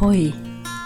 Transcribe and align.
Hoi, 0.00 0.34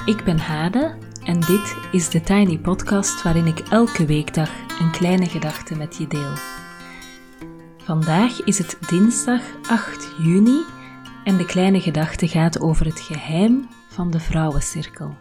ik 0.04 0.24
ben 0.24 0.38
Hade 0.38 0.98
en 1.24 1.40
dit 1.40 1.76
is 1.92 2.08
de 2.10 2.20
Tiny 2.20 2.58
Podcast 2.58 3.22
waarin 3.22 3.46
ik 3.46 3.58
elke 3.58 4.06
weekdag 4.06 4.80
een 4.80 4.90
kleine 4.90 5.26
gedachte 5.26 5.74
met 5.74 5.96
je 5.96 6.06
deel. 6.06 6.32
Vandaag 7.76 8.44
is 8.44 8.58
het 8.58 8.78
dinsdag 8.88 9.42
8 9.68 10.12
juni 10.18 10.62
en 11.24 11.36
de 11.36 11.44
kleine 11.44 11.80
gedachte 11.80 12.28
gaat 12.28 12.60
over 12.60 12.86
het 12.86 13.00
geheim 13.00 13.68
van 13.88 14.10
de 14.10 14.20
vrouwencirkel. 14.20 15.14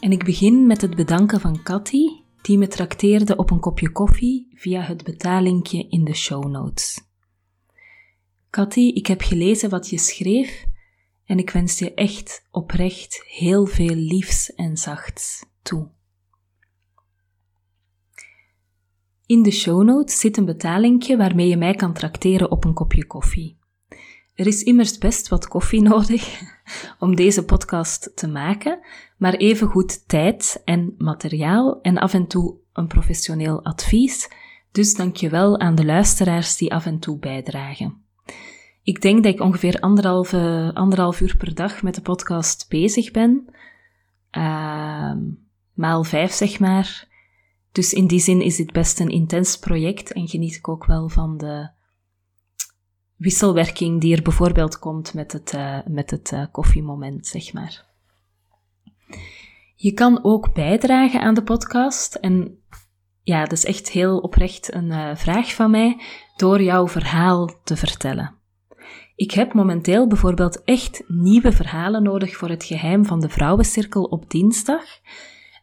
En 0.00 0.12
ik 0.12 0.24
begin 0.24 0.66
met 0.66 0.80
het 0.80 0.96
bedanken 0.96 1.40
van 1.40 1.62
Cathy, 1.62 2.06
die 2.42 2.58
me 2.58 2.68
trakteerde 2.68 3.36
op 3.36 3.50
een 3.50 3.60
kopje 3.60 3.92
koffie 3.92 4.48
via 4.54 4.80
het 4.80 5.04
betalinkje 5.04 5.86
in 5.88 6.04
de 6.04 6.14
show 6.14 6.46
notes. 6.46 7.00
Cathy, 8.50 8.80
ik 8.94 9.06
heb 9.06 9.20
gelezen 9.20 9.70
wat 9.70 9.90
je 9.90 9.98
schreef 9.98 10.68
en 11.30 11.38
ik 11.38 11.50
wens 11.50 11.78
je 11.78 11.94
echt 11.94 12.46
oprecht 12.50 13.22
heel 13.26 13.66
veel 13.66 13.94
liefs 13.94 14.54
en 14.54 14.76
zachts 14.76 15.46
toe. 15.62 15.88
In 19.26 19.42
de 19.42 19.50
show 19.50 19.82
notes 19.82 20.18
zit 20.18 20.36
een 20.36 20.44
betalingje 20.44 21.16
waarmee 21.16 21.48
je 21.48 21.56
mij 21.56 21.74
kan 21.74 21.92
trakteren 21.92 22.50
op 22.50 22.64
een 22.64 22.74
kopje 22.74 23.06
koffie. 23.06 23.58
Er 24.34 24.46
is 24.46 24.62
immers 24.62 24.98
best 24.98 25.28
wat 25.28 25.48
koffie 25.48 25.82
nodig 25.90 26.40
om 26.98 27.16
deze 27.16 27.44
podcast 27.44 28.12
te 28.14 28.28
maken, 28.28 28.78
maar 29.16 29.34
even 29.34 29.68
goed 29.68 30.08
tijd 30.08 30.62
en 30.64 30.94
materiaal 30.98 31.80
en 31.80 31.98
af 31.98 32.14
en 32.14 32.26
toe 32.26 32.56
een 32.72 32.86
professioneel 32.86 33.64
advies. 33.64 34.28
Dus 34.72 34.94
dank 34.94 35.16
je 35.16 35.28
wel 35.28 35.58
aan 35.58 35.74
de 35.74 35.84
luisteraars 35.84 36.56
die 36.56 36.72
af 36.74 36.86
en 36.86 36.98
toe 36.98 37.18
bijdragen. 37.18 37.99
Ik 38.90 39.02
denk 39.02 39.22
dat 39.24 39.34
ik 39.34 39.40
ongeveer 39.40 39.80
anderhalf, 39.80 40.34
anderhalf 40.74 41.20
uur 41.20 41.36
per 41.36 41.54
dag 41.54 41.82
met 41.82 41.94
de 41.94 42.00
podcast 42.00 42.66
bezig 42.68 43.10
ben. 43.10 43.44
Uh, 44.32 45.12
maal 45.74 46.04
vijf, 46.04 46.32
zeg 46.32 46.58
maar. 46.58 47.08
Dus 47.72 47.92
in 47.92 48.06
die 48.06 48.20
zin 48.20 48.40
is 48.40 48.56
dit 48.56 48.72
best 48.72 49.00
een 49.00 49.08
intens 49.08 49.58
project 49.58 50.12
en 50.12 50.28
geniet 50.28 50.54
ik 50.54 50.68
ook 50.68 50.84
wel 50.84 51.08
van 51.08 51.38
de 51.38 51.70
wisselwerking 53.16 54.00
die 54.00 54.16
er 54.16 54.22
bijvoorbeeld 54.22 54.78
komt 54.78 55.14
met 55.14 55.32
het, 55.32 55.52
uh, 55.52 55.78
met 55.86 56.10
het 56.10 56.32
uh, 56.32 56.46
koffiemoment, 56.52 57.26
zeg 57.26 57.52
maar. 57.52 57.84
Je 59.76 59.92
kan 59.92 60.24
ook 60.24 60.54
bijdragen 60.54 61.20
aan 61.20 61.34
de 61.34 61.42
podcast 61.42 62.14
en 62.14 62.62
ja, 63.22 63.40
dat 63.42 63.52
is 63.52 63.64
echt 63.64 63.90
heel 63.90 64.18
oprecht 64.18 64.74
een 64.74 64.90
uh, 64.90 65.16
vraag 65.16 65.54
van 65.54 65.70
mij 65.70 66.00
door 66.36 66.62
jouw 66.62 66.88
verhaal 66.88 67.50
te 67.64 67.76
vertellen. 67.76 68.38
Ik 69.20 69.30
heb 69.30 69.52
momenteel 69.52 70.06
bijvoorbeeld 70.06 70.64
echt 70.64 71.02
nieuwe 71.06 71.52
verhalen 71.52 72.02
nodig 72.02 72.36
voor 72.36 72.48
het 72.48 72.64
geheim 72.64 73.04
van 73.04 73.20
de 73.20 73.28
vrouwencirkel 73.28 74.02
op 74.02 74.30
dinsdag. 74.30 74.84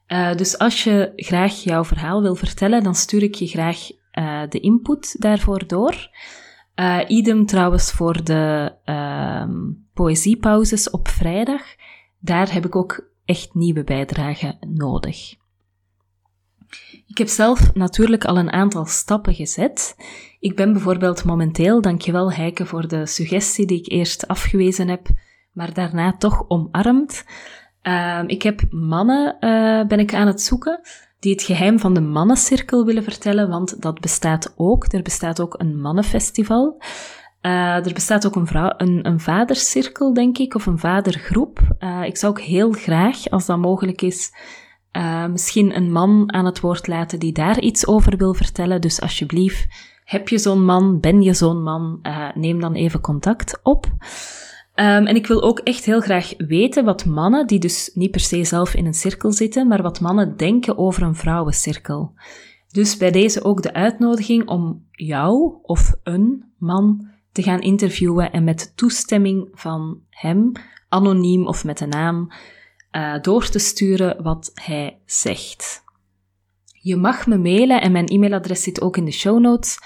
Uh, 0.08 0.36
dus 0.36 0.58
als 0.58 0.84
je 0.84 1.14
graag 1.16 1.54
jouw 1.64 1.84
verhaal 1.84 2.22
wil 2.22 2.36
vertellen, 2.36 2.84
dan 2.84 2.96
stuur 2.96 3.24
ik 3.24 3.36
je 3.36 3.48
graag 3.48 3.78
uh, 3.92 4.42
de 4.50 4.60
input 4.60 5.22
daarvoor 5.22 5.68
door. 5.68 6.10
Uh, 6.76 7.00
idem 7.08 7.46
trouwens 7.46 7.92
voor 7.92 8.24
de 8.24 8.74
uh, 8.86 9.50
poëziepauzes 9.94 10.90
op 10.90 11.08
vrijdag. 11.08 11.62
Daar 12.20 12.54
heb 12.54 12.66
ik 12.66 12.76
ook 12.76 13.10
echt 13.26 13.54
nieuwe 13.54 13.84
bijdragen 13.84 14.58
nodig. 14.76 15.36
Ik 17.18 17.24
heb 17.24 17.32
zelf 17.36 17.74
natuurlijk 17.74 18.26
al 18.26 18.38
een 18.38 18.52
aantal 18.52 18.86
stappen 18.86 19.34
gezet. 19.34 19.96
Ik 20.40 20.56
ben 20.56 20.74
bijvoorbeeld 20.74 21.24
momenteel, 21.24 21.82
dankjewel 21.82 22.32
Heike 22.32 22.66
voor 22.66 22.88
de 22.88 23.06
suggestie 23.06 23.66
die 23.66 23.80
ik 23.80 23.92
eerst 23.92 24.28
afgewezen 24.28 24.88
heb, 24.88 25.08
maar 25.54 25.74
daarna 25.74 26.18
toch 26.18 26.46
omarmd. 26.48 27.26
Uh, 27.84 28.24
ik 28.26 28.42
heb 28.42 28.62
mannen, 28.70 29.38
uh, 29.40 29.88
ben 29.88 30.00
ik 30.00 30.14
aan 30.14 30.28
het 30.28 30.42
zoeken, 30.42 30.80
die 31.20 31.32
het 31.32 31.42
geheim 31.42 31.80
van 31.80 31.94
de 31.94 32.02
mannencirkel 32.02 32.86
willen 32.86 33.04
vertellen, 33.04 33.50
want 33.50 33.82
dat 33.82 34.00
bestaat 34.00 34.54
ook. 34.58 34.94
Er 34.94 35.02
bestaat 35.02 35.42
ook 35.42 35.60
een 35.60 35.82
mannenfestival. 35.82 36.82
Uh, 37.42 37.86
er 37.86 37.94
bestaat 37.94 38.26
ook 38.26 38.36
een, 38.36 38.48
vrouw, 38.48 38.74
een, 38.78 39.06
een 39.08 39.20
vadercirkel, 39.20 40.14
denk 40.14 40.38
ik, 40.38 40.56
of 40.56 40.66
een 40.66 40.80
vadergroep. 40.80 41.60
Uh, 41.80 42.04
ik 42.04 42.18
zou 42.18 42.32
ook 42.32 42.42
heel 42.42 42.72
graag, 42.72 43.30
als 43.30 43.46
dat 43.46 43.58
mogelijk 43.58 44.02
is, 44.02 44.32
uh, 44.98 45.28
misschien 45.28 45.76
een 45.76 45.92
man 45.92 46.34
aan 46.34 46.46
het 46.46 46.60
woord 46.60 46.88
laten 46.88 47.20
die 47.20 47.32
daar 47.32 47.60
iets 47.60 47.88
over 47.88 48.18
wil 48.18 48.34
vertellen. 48.34 48.82
Dus 48.82 49.02
alsjeblieft, 49.02 49.68
heb 50.04 50.30
je 50.30 50.38
zo'n 50.38 50.66
man, 50.66 51.00
ben 51.00 51.22
je 51.22 51.34
zo'n 51.34 51.64
man, 51.64 52.00
neem 52.34 52.60
dan 52.60 52.74
even 52.74 53.02
contact 53.02 53.60
op. 53.64 53.86
Um, 54.80 55.06
en 55.06 55.16
ik 55.16 55.28
wil 55.28 55.42
ook 55.42 55.60
echt 55.60 55.86
heel 55.86 56.02
graag 56.02 56.34
weten 56.38 56.86
wat 56.86 57.06
mannen, 57.06 57.48
die 57.48 57.60
dus 57.60 57.92
niet 57.94 58.12
per 58.12 58.20
se 58.20 58.44
zelf 58.44 58.74
in 58.74 58.86
een 58.86 58.94
cirkel 58.94 59.32
zitten, 59.32 59.68
maar 59.68 59.82
wat 59.82 60.00
mannen 60.00 60.38
denken 60.38 60.78
over 60.78 61.04
een 61.04 61.16
vrouwencirkel. 61.16 62.14
Dus 62.72 62.98
bij 62.98 63.12
deze 63.12 63.44
ook 63.44 63.62
de 63.62 63.74
uitnodiging 63.74 64.48
om 64.48 64.86
jou 64.92 65.54
of 65.62 65.96
een 66.04 66.44
man 66.58 67.08
te 67.32 67.44
gaan 67.44 67.62
interviewen 67.62 68.32
en 68.32 68.44
met 68.44 68.74
toestemming 68.76 69.50
van 69.54 70.00
hem, 70.10 70.52
anoniem 70.90 71.48
of 71.48 71.66
met 71.66 71.80
een 71.80 71.90
naam, 71.90 72.32
uh, 72.98 73.22
door 73.22 73.50
te 73.50 73.60
sturen 73.60 74.24
wat 74.24 74.52
hij 74.54 75.00
zegt. 75.06 75.84
Je 76.82 76.96
mag 76.96 77.28
me 77.28 77.38
mailen 77.38 77.82
en 77.82 77.92
mijn 77.92 78.08
e-mailadres 78.08 78.64
zit 78.64 78.82
ook 78.82 78.98
in 78.98 79.06
de 79.06 79.12
show 79.12 79.40
notes 79.40 79.80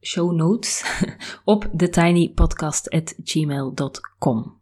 show 0.00 0.32
notes 0.32 0.84
op 1.44 1.70
thetinypodcast.gmail.com. 1.76 4.60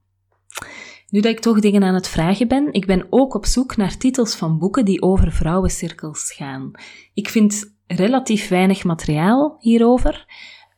Nu 1.09 1.21
dat 1.21 1.33
ik 1.33 1.41
toch 1.41 1.61
dingen 1.61 1.83
aan 1.83 1.95
het 1.95 2.09
vragen 2.09 2.49
ben, 2.49 2.73
ik 2.73 2.87
ben 2.87 3.07
ook 3.11 3.35
op 3.35 3.47
zoek 3.47 3.77
naar 3.77 3.97
titels 3.97 4.35
van 4.35 4.59
boeken 4.59 4.85
die 4.85 5.03
over 5.03 5.33
vrouwencirkels 5.33 6.33
gaan. 6.33 6.71
Ik 7.15 7.29
vind 7.29 7.75
relatief 7.87 8.49
weinig 8.49 8.85
materiaal 8.85 9.57
hierover. 9.59 10.27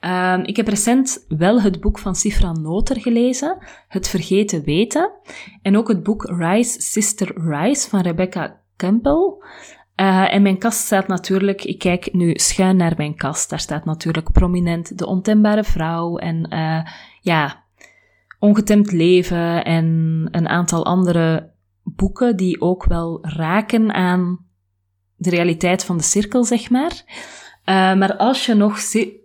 Uh, 0.05 0.39
ik 0.43 0.57
heb 0.57 0.69
recent 0.69 1.25
wel 1.29 1.61
het 1.61 1.81
boek 1.81 1.99
van 1.99 2.15
Sifra 2.15 2.53
Noter 2.53 3.01
gelezen, 3.01 3.59
Het 3.89 4.09
Vergeten 4.09 4.65
Weten, 4.65 5.11
en 5.63 5.77
ook 5.77 5.89
het 5.89 6.03
boek 6.03 6.25
Rise, 6.25 6.81
Sister 6.81 7.49
Rise 7.49 7.89
van 7.89 8.01
Rebecca 8.01 8.61
Campbell. 8.77 9.35
Uh, 9.97 10.35
en 10.35 10.43
mijn 10.43 10.59
kast 10.59 10.79
staat 10.79 11.07
natuurlijk, 11.07 11.65
ik 11.65 11.79
kijk 11.79 12.13
nu 12.13 12.35
schuin 12.35 12.77
naar 12.77 12.95
mijn 12.97 13.17
kast, 13.17 13.51
daar 13.51 13.61
staat 13.61 13.85
natuurlijk 13.85 14.33
prominent 14.33 14.99
De 14.99 15.07
Ontembare 15.07 15.65
Vrouw 15.65 16.17
en 16.17 16.47
uh, 16.55 16.87
ja, 17.21 17.65
Ongetemd 18.39 18.93
Leven 18.93 19.65
en 19.65 20.29
een 20.31 20.49
aantal 20.49 20.85
andere 20.85 21.53
boeken 21.83 22.37
die 22.37 22.61
ook 22.61 22.85
wel 22.85 23.19
raken 23.21 23.93
aan 23.95 24.47
de 25.17 25.31
realiteit 25.31 25.85
van 25.85 25.97
de 25.97 26.03
cirkel, 26.03 26.45
zeg 26.45 26.71
maar. 26.71 27.03
Uh, 27.65 27.95
maar 27.95 28.17
als 28.17 28.47
je 28.47 28.55
nog 28.55 28.79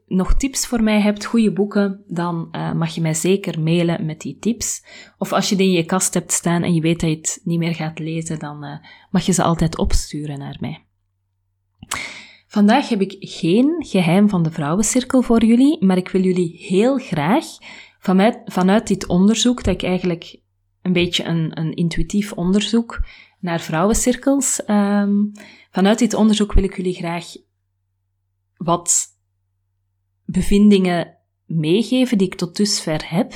nog 0.07 0.33
tips 0.33 0.65
voor 0.67 0.83
mij 0.83 1.01
hebt, 1.01 1.25
goede 1.25 1.53
boeken, 1.53 2.03
dan 2.07 2.47
uh, 2.51 2.73
mag 2.73 2.95
je 2.95 3.01
mij 3.01 3.13
zeker 3.13 3.61
mailen 3.61 4.05
met 4.05 4.21
die 4.21 4.37
tips. 4.39 4.83
Of 5.17 5.33
als 5.33 5.49
je 5.49 5.55
die 5.55 5.67
in 5.67 5.73
je 5.73 5.85
kast 5.85 6.13
hebt 6.13 6.31
staan 6.31 6.63
en 6.63 6.73
je 6.73 6.81
weet 6.81 6.99
dat 6.99 7.09
je 7.09 7.15
het 7.15 7.41
niet 7.43 7.59
meer 7.59 7.75
gaat 7.75 7.99
lezen, 7.99 8.39
dan 8.39 8.65
uh, 8.65 8.77
mag 9.11 9.25
je 9.25 9.31
ze 9.31 9.43
altijd 9.43 9.77
opsturen 9.77 10.39
naar 10.39 10.57
mij. 10.59 10.85
Vandaag 12.47 12.89
heb 12.89 13.01
ik 13.01 13.15
geen 13.19 13.75
geheim 13.79 14.29
van 14.29 14.43
de 14.43 14.51
vrouwencirkel 14.51 15.21
voor 15.21 15.45
jullie, 15.45 15.85
maar 15.85 15.97
ik 15.97 16.09
wil 16.09 16.21
jullie 16.21 16.57
heel 16.57 16.97
graag 16.97 17.45
vanuit, 17.99 18.41
vanuit 18.45 18.87
dit 18.87 19.07
onderzoek, 19.07 19.63
dat 19.63 19.73
ik 19.73 19.83
eigenlijk 19.83 20.39
een 20.81 20.93
beetje 20.93 21.23
een, 21.23 21.59
een 21.59 21.73
intuïtief 21.73 22.33
onderzoek 22.33 22.99
naar 23.39 23.59
vrouwencirkels, 23.59 24.61
um, 24.67 25.31
vanuit 25.71 25.99
dit 25.99 26.13
onderzoek 26.13 26.53
wil 26.53 26.63
ik 26.63 26.75
jullie 26.75 26.93
graag 26.93 27.25
wat 28.57 29.16
bevindingen 30.27 31.17
meegeven 31.45 32.17
die 32.17 32.27
ik 32.27 32.35
tot 32.35 32.55
dusver 32.55 33.09
heb. 33.09 33.33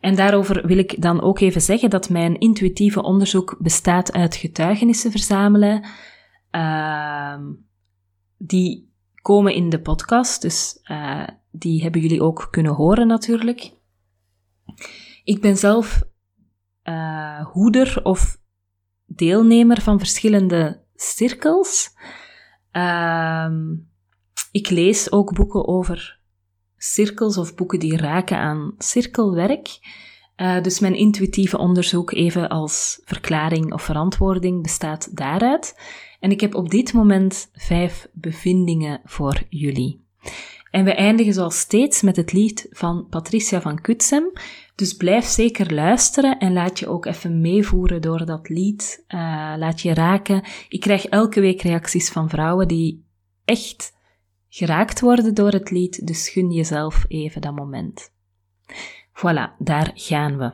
En 0.00 0.14
daarover 0.14 0.66
wil 0.66 0.78
ik 0.78 1.02
dan 1.02 1.20
ook 1.20 1.40
even 1.40 1.60
zeggen 1.60 1.90
dat 1.90 2.10
mijn 2.10 2.38
intuïtieve 2.38 3.02
onderzoek 3.02 3.56
bestaat 3.58 4.12
uit 4.12 4.36
getuigenissen 4.36 5.10
verzamelen. 5.10 5.84
Uh, 6.50 7.38
die 8.38 8.90
komen 9.22 9.54
in 9.54 9.68
de 9.68 9.80
podcast, 9.80 10.42
dus 10.42 10.78
uh, 10.84 11.26
die 11.50 11.82
hebben 11.82 12.00
jullie 12.00 12.22
ook 12.22 12.48
kunnen 12.50 12.72
horen 12.72 13.06
natuurlijk. 13.06 13.72
Ik 15.24 15.40
ben 15.40 15.56
zelf 15.56 16.02
uh, 16.84 17.46
hoeder 17.46 18.00
of 18.02 18.40
deelnemer 19.06 19.80
van 19.80 19.98
verschillende 19.98 20.80
cirkels. 20.94 21.90
Uh, 22.72 23.46
ik 24.52 24.70
lees 24.70 25.12
ook 25.12 25.34
boeken 25.34 25.68
over 25.68 26.18
cirkels 26.76 27.38
of 27.38 27.54
boeken 27.54 27.78
die 27.78 27.96
raken 27.96 28.36
aan 28.36 28.74
cirkelwerk. 28.78 29.78
Uh, 30.36 30.62
dus 30.62 30.80
mijn 30.80 30.94
intuïtieve 30.94 31.58
onderzoek, 31.58 32.12
even 32.12 32.48
als 32.48 33.00
verklaring 33.04 33.72
of 33.72 33.82
verantwoording, 33.82 34.62
bestaat 34.62 35.16
daaruit. 35.16 35.80
En 36.20 36.30
ik 36.30 36.40
heb 36.40 36.54
op 36.54 36.70
dit 36.70 36.92
moment 36.92 37.50
vijf 37.52 38.08
bevindingen 38.12 39.00
voor 39.04 39.42
jullie. 39.48 40.00
En 40.70 40.84
we 40.84 40.94
eindigen 40.94 41.32
zoals 41.32 41.58
steeds 41.58 42.02
met 42.02 42.16
het 42.16 42.32
lied 42.32 42.66
van 42.70 43.06
Patricia 43.10 43.60
van 43.60 43.80
Kutsem. 43.80 44.32
Dus 44.74 44.96
blijf 44.96 45.24
zeker 45.24 45.74
luisteren 45.74 46.38
en 46.38 46.52
laat 46.52 46.78
je 46.78 46.88
ook 46.88 47.06
even 47.06 47.40
meevoeren 47.40 48.02
door 48.02 48.26
dat 48.26 48.48
lied. 48.48 49.04
Uh, 49.08 49.18
laat 49.56 49.80
je 49.80 49.94
raken. 49.94 50.42
Ik 50.68 50.80
krijg 50.80 51.06
elke 51.06 51.40
week 51.40 51.62
reacties 51.62 52.10
van 52.10 52.28
vrouwen 52.28 52.68
die 52.68 53.04
echt 53.44 53.92
geraakt 54.54 55.00
worden 55.00 55.34
door 55.34 55.50
het 55.52 55.70
lied, 55.70 56.06
dus 56.06 56.28
gun 56.28 56.50
jezelf 56.50 57.04
even 57.08 57.40
dat 57.40 57.54
moment. 57.54 58.12
Voilà, 59.12 59.56
daar 59.58 59.90
gaan 59.94 60.38
we. 60.38 60.52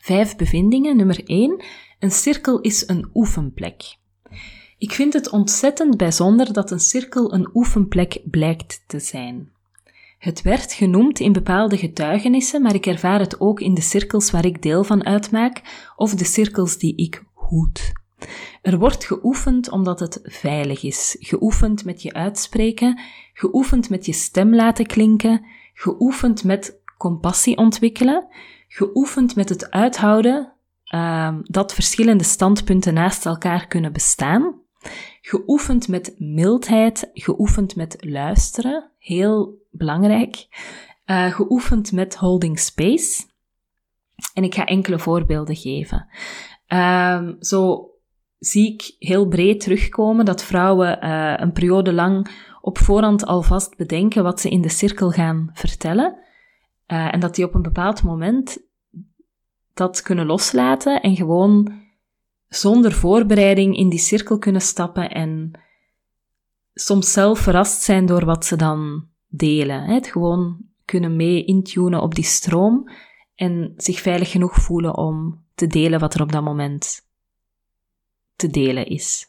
Vijf 0.00 0.36
bevindingen. 0.36 0.96
Nummer 0.96 1.24
1. 1.24 1.64
Een 1.98 2.10
cirkel 2.10 2.60
is 2.60 2.88
een 2.88 3.10
oefenplek. 3.14 3.96
Ik 4.78 4.92
vind 4.92 5.12
het 5.12 5.30
ontzettend 5.30 5.96
bijzonder 5.96 6.52
dat 6.52 6.70
een 6.70 6.80
cirkel 6.80 7.34
een 7.34 7.50
oefenplek 7.54 8.20
blijkt 8.24 8.84
te 8.86 9.00
zijn. 9.00 9.50
Het 10.18 10.42
werd 10.42 10.72
genoemd 10.72 11.20
in 11.20 11.32
bepaalde 11.32 11.76
getuigenissen, 11.76 12.62
maar 12.62 12.74
ik 12.74 12.86
ervaar 12.86 13.20
het 13.20 13.40
ook 13.40 13.60
in 13.60 13.74
de 13.74 13.80
cirkels 13.80 14.30
waar 14.30 14.44
ik 14.44 14.62
deel 14.62 14.84
van 14.84 15.04
uitmaak 15.04 15.62
of 15.96 16.14
de 16.14 16.24
cirkels 16.24 16.78
die 16.78 16.96
ik 16.96 17.24
hoed. 17.32 17.92
Er 18.62 18.78
wordt 18.78 19.04
geoefend 19.04 19.70
omdat 19.70 20.00
het 20.00 20.20
veilig 20.22 20.82
is, 20.82 21.16
geoefend 21.20 21.84
met 21.84 22.02
je 22.02 22.12
uitspreken, 22.12 23.00
geoefend 23.34 23.90
met 23.90 24.06
je 24.06 24.12
stem 24.12 24.54
laten 24.54 24.86
klinken, 24.86 25.44
geoefend 25.74 26.44
met 26.44 26.80
compassie 26.98 27.56
ontwikkelen, 27.56 28.26
geoefend 28.68 29.36
met 29.36 29.48
het 29.48 29.70
uithouden 29.70 30.52
uh, 30.94 31.36
dat 31.42 31.74
verschillende 31.74 32.24
standpunten 32.24 32.94
naast 32.94 33.26
elkaar 33.26 33.66
kunnen 33.66 33.92
bestaan, 33.92 34.54
geoefend 35.20 35.88
met 35.88 36.14
mildheid, 36.18 37.10
geoefend 37.14 37.76
met 37.76 37.96
luisteren, 37.98 38.90
heel 38.98 39.60
belangrijk, 39.70 40.46
uh, 41.06 41.34
geoefend 41.34 41.92
met 41.92 42.16
holding 42.16 42.58
space. 42.58 43.22
En 44.34 44.44
ik 44.44 44.54
ga 44.54 44.64
enkele 44.64 44.98
voorbeelden 44.98 45.56
geven. 45.56 46.08
Uh, 46.68 47.28
zo 47.40 47.90
zie 48.44 48.72
ik 48.72 48.94
heel 48.98 49.26
breed 49.26 49.60
terugkomen 49.60 50.24
dat 50.24 50.44
vrouwen 50.44 51.04
uh, 51.04 51.34
een 51.36 51.52
periode 51.52 51.92
lang 51.92 52.28
op 52.60 52.78
voorhand 52.78 53.26
alvast 53.26 53.76
bedenken 53.76 54.22
wat 54.22 54.40
ze 54.40 54.48
in 54.48 54.62
de 54.62 54.68
cirkel 54.68 55.10
gaan 55.10 55.50
vertellen. 55.52 56.18
Uh, 56.86 57.14
en 57.14 57.20
dat 57.20 57.34
die 57.34 57.44
op 57.44 57.54
een 57.54 57.62
bepaald 57.62 58.02
moment 58.02 58.58
dat 59.74 60.02
kunnen 60.02 60.26
loslaten 60.26 61.00
en 61.00 61.16
gewoon 61.16 61.72
zonder 62.48 62.92
voorbereiding 62.92 63.76
in 63.76 63.88
die 63.88 63.98
cirkel 63.98 64.38
kunnen 64.38 64.62
stappen 64.62 65.10
en 65.10 65.50
soms 66.74 67.12
zelf 67.12 67.38
verrast 67.38 67.82
zijn 67.82 68.06
door 68.06 68.24
wat 68.24 68.44
ze 68.44 68.56
dan 68.56 69.08
delen. 69.28 69.82
Het 69.82 70.06
gewoon 70.06 70.56
kunnen 70.84 71.16
mee 71.16 71.44
intunen 71.44 72.02
op 72.02 72.14
die 72.14 72.24
stroom 72.24 72.90
en 73.34 73.72
zich 73.76 74.00
veilig 74.00 74.30
genoeg 74.30 74.54
voelen 74.54 74.96
om 74.96 75.44
te 75.54 75.66
delen 75.66 76.00
wat 76.00 76.14
er 76.14 76.22
op 76.22 76.32
dat 76.32 76.42
moment 76.42 77.10
te 78.36 78.50
delen 78.50 78.86
is. 78.86 79.26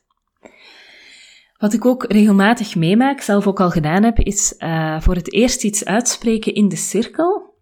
Wat 1.57 1.73
ik 1.73 1.85
ook 1.85 2.11
regelmatig 2.11 2.75
meemaak, 2.75 3.21
zelf 3.21 3.47
ook 3.47 3.59
al 3.59 3.69
gedaan 3.69 4.03
heb, 4.03 4.19
is 4.19 4.55
uh, 4.57 5.01
voor 5.01 5.15
het 5.15 5.33
eerst 5.33 5.63
iets 5.63 5.85
uitspreken 5.85 6.53
in 6.53 6.67
de 6.67 6.75
cirkel. 6.75 7.53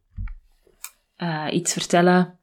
Uh, 1.17 1.47
iets 1.51 1.73
vertellen, 1.73 2.39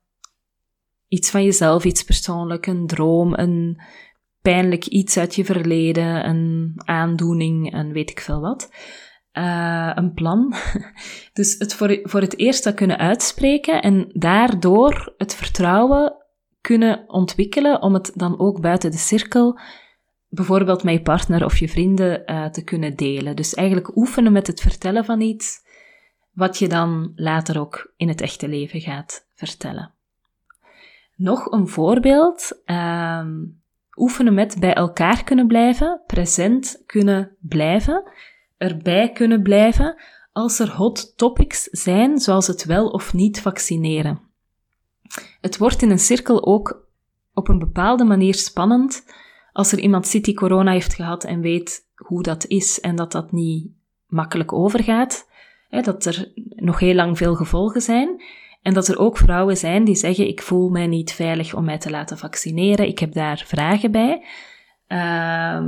iets 1.08 1.30
van 1.30 1.44
jezelf, 1.44 1.84
iets 1.84 2.02
persoonlijk, 2.02 2.66
een 2.66 2.86
droom, 2.86 3.34
een 3.34 3.80
pijnlijk 4.42 4.86
iets 4.86 5.16
uit 5.16 5.34
je 5.34 5.44
verleden, 5.44 6.28
een 6.28 6.72
aandoening 6.76 7.72
en 7.72 7.92
weet 7.92 8.10
ik 8.10 8.20
veel 8.20 8.40
wat. 8.40 8.70
Uh, 9.32 9.92
een 9.94 10.14
plan. 10.14 10.54
Dus 11.32 11.58
het 11.58 11.74
voor, 11.74 11.98
voor 12.02 12.20
het 12.20 12.38
eerst 12.38 12.64
dat 12.64 12.74
kunnen 12.74 12.98
uitspreken 12.98 13.82
en 13.82 14.10
daardoor 14.12 15.14
het 15.16 15.34
vertrouwen 15.34 16.17
kunnen 16.68 17.04
ontwikkelen 17.06 17.82
om 17.82 17.94
het 17.94 18.12
dan 18.14 18.38
ook 18.38 18.60
buiten 18.60 18.90
de 18.90 18.96
cirkel, 18.96 19.58
bijvoorbeeld 20.28 20.82
met 20.82 20.94
je 20.94 21.02
partner 21.02 21.44
of 21.44 21.58
je 21.58 21.68
vrienden, 21.68 22.22
uh, 22.26 22.46
te 22.46 22.64
kunnen 22.64 22.96
delen. 22.96 23.36
Dus 23.36 23.54
eigenlijk 23.54 23.96
oefenen 23.96 24.32
met 24.32 24.46
het 24.46 24.60
vertellen 24.60 25.04
van 25.04 25.20
iets, 25.20 25.60
wat 26.32 26.58
je 26.58 26.68
dan 26.68 27.12
later 27.14 27.60
ook 27.60 27.92
in 27.96 28.08
het 28.08 28.20
echte 28.20 28.48
leven 28.48 28.80
gaat 28.80 29.26
vertellen. 29.34 29.92
Nog 31.16 31.52
een 31.52 31.68
voorbeeld. 31.68 32.62
Uh, 32.66 33.26
oefenen 33.96 34.34
met 34.34 34.56
bij 34.60 34.74
elkaar 34.74 35.24
kunnen 35.24 35.46
blijven, 35.46 36.00
present 36.06 36.82
kunnen 36.86 37.36
blijven, 37.40 38.10
erbij 38.56 39.12
kunnen 39.12 39.42
blijven 39.42 40.02
als 40.32 40.58
er 40.58 40.70
hot 40.70 41.16
topics 41.16 41.62
zijn, 41.62 42.18
zoals 42.18 42.46
het 42.46 42.64
wel 42.64 42.88
of 42.88 43.12
niet 43.12 43.40
vaccineren. 43.40 44.27
Het 45.40 45.58
wordt 45.58 45.82
in 45.82 45.90
een 45.90 45.98
cirkel 45.98 46.46
ook 46.46 46.86
op 47.34 47.48
een 47.48 47.58
bepaalde 47.58 48.04
manier 48.04 48.34
spannend 48.34 49.04
als 49.52 49.72
er 49.72 49.78
iemand 49.78 50.06
zit 50.06 50.24
die 50.24 50.34
corona 50.34 50.72
heeft 50.72 50.94
gehad 50.94 51.24
en 51.24 51.40
weet 51.40 51.86
hoe 51.94 52.22
dat 52.22 52.46
is 52.46 52.80
en 52.80 52.96
dat 52.96 53.12
dat 53.12 53.32
niet 53.32 53.70
makkelijk 54.06 54.52
overgaat, 54.52 55.28
hè, 55.68 55.80
dat 55.80 56.04
er 56.04 56.32
nog 56.56 56.78
heel 56.78 56.94
lang 56.94 57.16
veel 57.16 57.34
gevolgen 57.34 57.80
zijn. 57.80 58.22
En 58.62 58.74
dat 58.74 58.88
er 58.88 58.98
ook 58.98 59.16
vrouwen 59.16 59.56
zijn 59.56 59.84
die 59.84 59.94
zeggen: 59.94 60.28
Ik 60.28 60.42
voel 60.42 60.68
mij 60.68 60.86
niet 60.86 61.12
veilig 61.12 61.54
om 61.54 61.64
mij 61.64 61.78
te 61.78 61.90
laten 61.90 62.18
vaccineren. 62.18 62.86
Ik 62.86 62.98
heb 62.98 63.12
daar 63.12 63.44
vragen 63.46 63.90
bij. 63.90 64.24
Uh, 64.88 65.62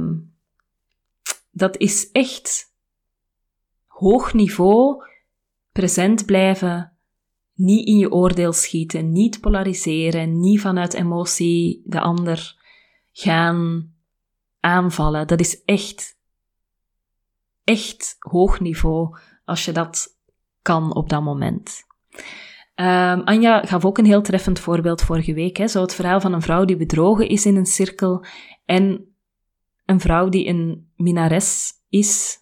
dat 1.50 1.76
is 1.76 2.10
echt 2.10 2.74
hoog 3.86 4.34
niveau, 4.34 5.04
present 5.72 6.26
blijven, 6.26 6.92
niet 7.60 7.86
in 7.86 7.96
je 7.96 8.12
oordeel 8.12 8.52
schieten, 8.52 9.12
niet 9.12 9.40
polariseren, 9.40 10.40
niet 10.40 10.60
vanuit 10.60 10.94
emotie 10.94 11.82
de 11.84 12.00
ander 12.00 12.56
gaan 13.12 13.92
aanvallen. 14.60 15.26
Dat 15.26 15.40
is 15.40 15.64
echt, 15.64 16.18
echt 17.64 18.16
hoog 18.18 18.60
niveau 18.60 19.16
als 19.44 19.64
je 19.64 19.72
dat 19.72 20.18
kan 20.62 20.94
op 20.94 21.08
dat 21.08 21.22
moment. 21.22 21.82
Um, 22.74 23.20
Anja 23.20 23.62
gaf 23.62 23.84
ook 23.84 23.98
een 23.98 24.04
heel 24.04 24.22
treffend 24.22 24.58
voorbeeld 24.58 25.02
vorige 25.02 25.34
week. 25.34 25.56
Hè? 25.56 25.68
Zo 25.68 25.80
het 25.80 25.94
verhaal 25.94 26.20
van 26.20 26.32
een 26.32 26.42
vrouw 26.42 26.64
die 26.64 26.76
bedrogen 26.76 27.28
is 27.28 27.46
in 27.46 27.56
een 27.56 27.66
cirkel 27.66 28.24
en 28.64 29.14
een 29.84 30.00
vrouw 30.00 30.28
die 30.28 30.46
een 30.46 30.90
minares 30.96 31.72
is. 31.88 32.38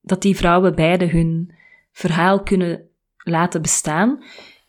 Dat 0.00 0.22
die 0.22 0.36
vrouwen 0.36 0.74
beide 0.74 1.06
hun 1.06 1.54
verhaal 1.92 2.42
kunnen 2.42 2.89
laten 3.22 3.62
bestaan. 3.62 4.24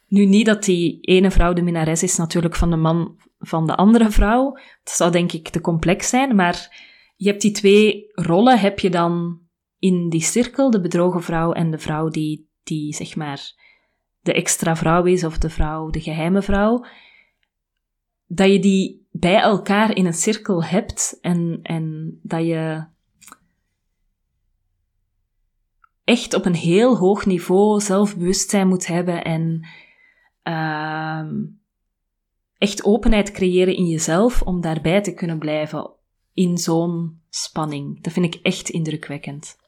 Nu 0.07 0.25
niet 0.25 0.45
dat 0.45 0.63
die 0.63 0.99
ene 1.01 1.31
vrouw 1.31 1.53
de 1.53 1.61
minares 1.61 2.03
is 2.03 2.17
natuurlijk 2.17 2.55
van 2.55 2.69
de 2.69 2.75
man 2.75 3.19
van 3.39 3.65
de 3.65 3.75
andere 3.75 4.11
vrouw. 4.11 4.51
Dat 4.83 4.93
zou 4.93 5.11
denk 5.11 5.31
ik 5.31 5.49
te 5.49 5.61
complex 5.61 6.09
zijn, 6.09 6.35
maar 6.35 6.89
je 7.15 7.29
hebt 7.29 7.41
die 7.41 7.51
twee 7.51 8.11
rollen 8.11 8.59
heb 8.59 8.79
je 8.79 8.89
dan 8.89 9.39
in 9.79 10.09
die 10.09 10.21
cirkel, 10.21 10.71
de 10.71 10.81
bedrogen 10.81 11.23
vrouw 11.23 11.51
en 11.51 11.71
de 11.71 11.77
vrouw 11.77 12.09
die, 12.09 12.49
die 12.63 12.93
zeg 12.93 13.15
maar 13.15 13.53
de 14.19 14.33
extra 14.33 14.75
vrouw 14.75 15.03
is 15.03 15.23
of 15.23 15.37
de 15.37 15.49
vrouw, 15.49 15.89
de 15.89 16.01
geheime 16.01 16.41
vrouw. 16.41 16.85
Dat 18.27 18.51
je 18.51 18.59
die 18.59 19.07
bij 19.11 19.39
elkaar 19.39 19.95
in 19.95 20.05
een 20.05 20.13
cirkel 20.13 20.63
hebt 20.63 21.17
en, 21.21 21.59
en 21.61 22.17
dat 22.23 22.45
je 22.45 22.85
echt 26.03 26.33
op 26.33 26.45
een 26.45 26.55
heel 26.55 26.97
hoog 26.97 27.25
niveau 27.25 27.81
zelfbewustzijn 27.81 28.67
moet 28.67 28.87
hebben 28.87 29.23
en 29.23 29.67
uh, 30.43 31.25
echt 32.57 32.83
openheid 32.83 33.31
creëren 33.31 33.75
in 33.75 33.85
jezelf 33.85 34.41
om 34.41 34.61
daarbij 34.61 35.01
te 35.01 35.13
kunnen 35.13 35.39
blijven 35.39 35.91
in 36.33 36.57
zo'n 36.57 37.21
spanning. 37.29 38.03
Dat 38.03 38.13
vind 38.13 38.35
ik 38.35 38.39
echt 38.41 38.69
indrukwekkend. 38.69 39.59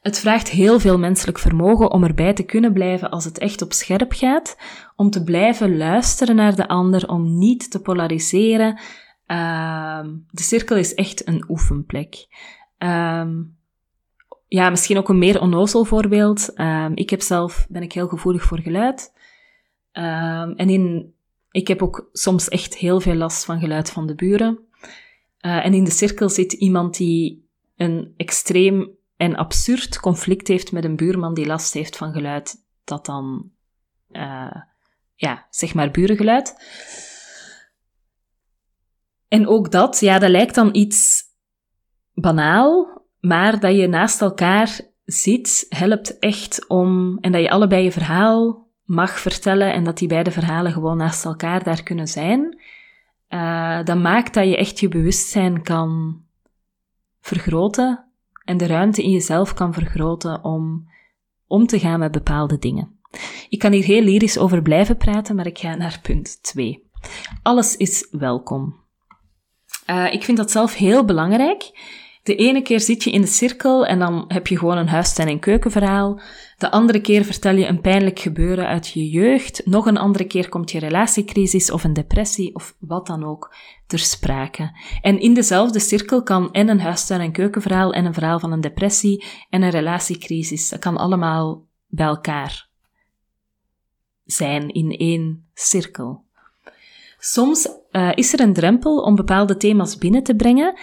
Het 0.00 0.18
vraagt 0.18 0.48
heel 0.48 0.80
veel 0.80 0.98
menselijk 0.98 1.38
vermogen 1.38 1.90
om 1.90 2.04
erbij 2.04 2.32
te 2.32 2.42
kunnen 2.42 2.72
blijven 2.72 3.10
als 3.10 3.24
het 3.24 3.38
echt 3.38 3.62
op 3.62 3.72
scherp 3.72 4.12
gaat, 4.12 4.56
om 4.96 5.10
te 5.10 5.24
blijven 5.24 5.76
luisteren 5.76 6.36
naar 6.36 6.56
de 6.56 6.68
ander, 6.68 7.08
om 7.08 7.38
niet 7.38 7.70
te 7.70 7.80
polariseren. 7.80 8.80
Uh, 9.26 10.04
de 10.30 10.42
cirkel 10.42 10.76
is 10.76 10.94
echt 10.94 11.28
een 11.28 11.44
oefenplek. 11.48 12.26
Uh, 12.78 13.26
ja, 14.52 14.70
misschien 14.70 14.98
ook 14.98 15.08
een 15.08 15.18
meer 15.18 15.40
onnozel 15.40 15.84
voorbeeld. 15.84 16.60
Um, 16.60 16.92
ik 16.94 17.10
heb 17.10 17.20
zelf, 17.20 17.66
ben 17.68 17.82
ik 17.82 17.92
heel 17.92 18.08
gevoelig 18.08 18.42
voor 18.42 18.60
geluid. 18.60 19.12
Um, 19.92 20.52
en 20.56 20.68
in, 20.68 21.14
ik 21.50 21.68
heb 21.68 21.82
ook 21.82 22.08
soms 22.12 22.48
echt 22.48 22.76
heel 22.76 23.00
veel 23.00 23.14
last 23.14 23.44
van 23.44 23.60
geluid 23.60 23.90
van 23.90 24.06
de 24.06 24.14
buren. 24.14 24.58
Uh, 25.40 25.64
en 25.64 25.74
in 25.74 25.84
de 25.84 25.90
cirkel 25.90 26.28
zit 26.28 26.52
iemand 26.52 26.96
die 26.96 27.48
een 27.76 28.14
extreem 28.16 28.90
en 29.16 29.36
absurd 29.36 30.00
conflict 30.00 30.48
heeft 30.48 30.72
met 30.72 30.84
een 30.84 30.96
buurman 30.96 31.34
die 31.34 31.46
last 31.46 31.72
heeft 31.72 31.96
van 31.96 32.12
geluid 32.12 32.64
dat 32.84 33.06
dan, 33.06 33.50
uh, 34.10 34.56
ja, 35.14 35.46
zeg 35.50 35.74
maar 35.74 35.90
burengeluid. 35.90 36.54
En 39.28 39.48
ook 39.48 39.70
dat, 39.70 40.00
ja, 40.00 40.18
dat 40.18 40.30
lijkt 40.30 40.54
dan 40.54 40.68
iets 40.72 41.22
banaal, 42.14 43.01
maar 43.22 43.60
dat 43.60 43.76
je 43.76 43.86
naast 43.86 44.20
elkaar 44.20 44.80
zit, 45.04 45.66
helpt 45.68 46.18
echt 46.18 46.68
om, 46.68 47.18
en 47.20 47.32
dat 47.32 47.40
je 47.40 47.50
allebei 47.50 47.84
je 47.84 47.92
verhaal 47.92 48.66
mag 48.84 49.20
vertellen 49.20 49.72
en 49.72 49.84
dat 49.84 49.98
die 49.98 50.08
beide 50.08 50.30
verhalen 50.30 50.72
gewoon 50.72 50.96
naast 50.96 51.24
elkaar 51.24 51.62
daar 51.62 51.82
kunnen 51.82 52.08
zijn, 52.08 52.60
uh, 53.28 53.84
dat 53.84 53.98
maakt 53.98 54.34
dat 54.34 54.44
je 54.44 54.56
echt 54.56 54.80
je 54.80 54.88
bewustzijn 54.88 55.62
kan 55.62 56.22
vergroten 57.20 58.04
en 58.44 58.56
de 58.56 58.66
ruimte 58.66 59.02
in 59.02 59.10
jezelf 59.10 59.54
kan 59.54 59.72
vergroten 59.72 60.44
om 60.44 60.90
om 61.46 61.66
te 61.66 61.78
gaan 61.78 61.98
met 61.98 62.12
bepaalde 62.12 62.58
dingen. 62.58 62.98
Ik 63.48 63.58
kan 63.58 63.72
hier 63.72 63.84
heel 63.84 64.02
lyrisch 64.02 64.38
over 64.38 64.62
blijven 64.62 64.96
praten, 64.96 65.36
maar 65.36 65.46
ik 65.46 65.58
ga 65.58 65.74
naar 65.74 65.98
punt 66.02 66.42
2. 66.42 66.90
Alles 67.42 67.76
is 67.76 68.08
welkom. 68.10 68.80
Uh, 69.90 70.12
ik 70.12 70.24
vind 70.24 70.36
dat 70.36 70.50
zelf 70.50 70.74
heel 70.74 71.04
belangrijk. 71.04 71.70
De 72.22 72.34
ene 72.34 72.62
keer 72.62 72.80
zit 72.80 73.04
je 73.04 73.10
in 73.10 73.20
de 73.20 73.26
cirkel 73.26 73.86
en 73.86 73.98
dan 73.98 74.24
heb 74.28 74.46
je 74.46 74.58
gewoon 74.58 74.78
een 74.78 74.88
huistuin- 74.88 75.28
en 75.28 75.38
keukenverhaal. 75.38 76.20
De 76.58 76.70
andere 76.70 77.00
keer 77.00 77.24
vertel 77.24 77.56
je 77.56 77.66
een 77.66 77.80
pijnlijk 77.80 78.18
gebeuren 78.18 78.66
uit 78.66 78.88
je 78.88 79.08
jeugd. 79.08 79.62
Nog 79.64 79.86
een 79.86 79.96
andere 79.96 80.24
keer 80.24 80.48
komt 80.48 80.70
je 80.70 80.78
relatiecrisis 80.78 81.70
of 81.70 81.84
een 81.84 81.92
depressie 81.92 82.54
of 82.54 82.76
wat 82.78 83.06
dan 83.06 83.24
ook 83.24 83.54
ter 83.86 83.98
sprake. 83.98 84.78
En 85.00 85.20
in 85.20 85.34
dezelfde 85.34 85.78
cirkel 85.78 86.22
kan 86.22 86.52
en 86.52 86.68
een 86.68 86.80
huistuin- 86.80 87.20
en 87.20 87.32
keukenverhaal 87.32 87.92
en 87.92 88.04
een 88.04 88.14
verhaal 88.14 88.38
van 88.38 88.52
een 88.52 88.60
depressie 88.60 89.24
en 89.50 89.62
een 89.62 89.70
relatiecrisis. 89.70 90.68
Dat 90.68 90.78
kan 90.78 90.96
allemaal 90.96 91.66
bij 91.86 92.06
elkaar 92.06 92.68
zijn 94.24 94.68
in 94.68 94.90
één 94.90 95.46
cirkel. 95.54 96.24
Soms 97.18 97.68
uh, 97.90 98.10
is 98.14 98.32
er 98.32 98.40
een 98.40 98.52
drempel 98.52 98.98
om 98.98 99.14
bepaalde 99.14 99.56
thema's 99.56 99.98
binnen 99.98 100.22
te 100.22 100.34
brengen 100.34 100.74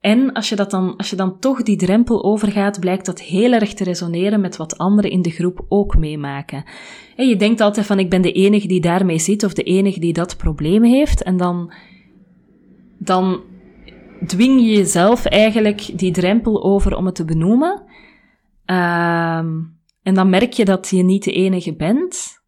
en 0.00 0.32
als 0.32 0.48
je, 0.48 0.56
dat 0.56 0.70
dan, 0.70 0.96
als 0.96 1.10
je 1.10 1.16
dan 1.16 1.38
toch 1.38 1.62
die 1.62 1.76
drempel 1.76 2.24
overgaat, 2.24 2.80
blijkt 2.80 3.06
dat 3.06 3.20
heel 3.20 3.52
erg 3.52 3.74
te 3.74 3.84
resoneren 3.84 4.40
met 4.40 4.56
wat 4.56 4.78
anderen 4.78 5.10
in 5.10 5.22
de 5.22 5.30
groep 5.30 5.64
ook 5.68 5.96
meemaken. 5.96 6.64
En 7.16 7.28
je 7.28 7.36
denkt 7.36 7.60
altijd 7.60 7.86
van 7.86 7.98
ik 7.98 8.10
ben 8.10 8.22
de 8.22 8.32
enige 8.32 8.68
die 8.68 8.80
daarmee 8.80 9.18
zit 9.18 9.44
of 9.44 9.52
de 9.52 9.62
enige 9.62 10.00
die 10.00 10.12
dat 10.12 10.36
probleem 10.36 10.82
heeft. 10.82 11.22
En 11.22 11.36
dan, 11.36 11.72
dan 12.98 13.40
dwing 14.26 14.60
je 14.60 14.76
jezelf 14.76 15.24
eigenlijk 15.24 15.98
die 15.98 16.12
drempel 16.12 16.64
over 16.64 16.96
om 16.96 17.06
het 17.06 17.14
te 17.14 17.24
benoemen. 17.24 17.82
Um, 18.66 19.76
en 20.02 20.14
dan 20.14 20.30
merk 20.30 20.52
je 20.52 20.64
dat 20.64 20.88
je 20.88 21.02
niet 21.02 21.24
de 21.24 21.32
enige 21.32 21.76
bent. 21.76 22.42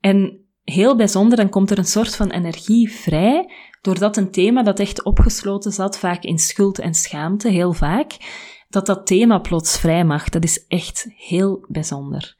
En 0.00 0.47
heel 0.72 0.96
bijzonder, 0.96 1.36
dan 1.36 1.48
komt 1.48 1.70
er 1.70 1.78
een 1.78 1.84
soort 1.84 2.16
van 2.16 2.30
energie 2.30 2.92
vrij, 2.92 3.52
doordat 3.82 4.16
een 4.16 4.30
thema 4.30 4.62
dat 4.62 4.80
echt 4.80 5.04
opgesloten 5.04 5.72
zat, 5.72 5.98
vaak 5.98 6.22
in 6.22 6.38
schuld 6.38 6.78
en 6.78 6.94
schaamte, 6.94 7.48
heel 7.48 7.72
vaak, 7.72 8.16
dat 8.68 8.86
dat 8.86 9.06
thema 9.06 9.38
plots 9.38 9.78
vrij 9.78 10.04
mag. 10.04 10.28
Dat 10.28 10.44
is 10.44 10.66
echt 10.66 11.08
heel 11.16 11.64
bijzonder. 11.68 12.36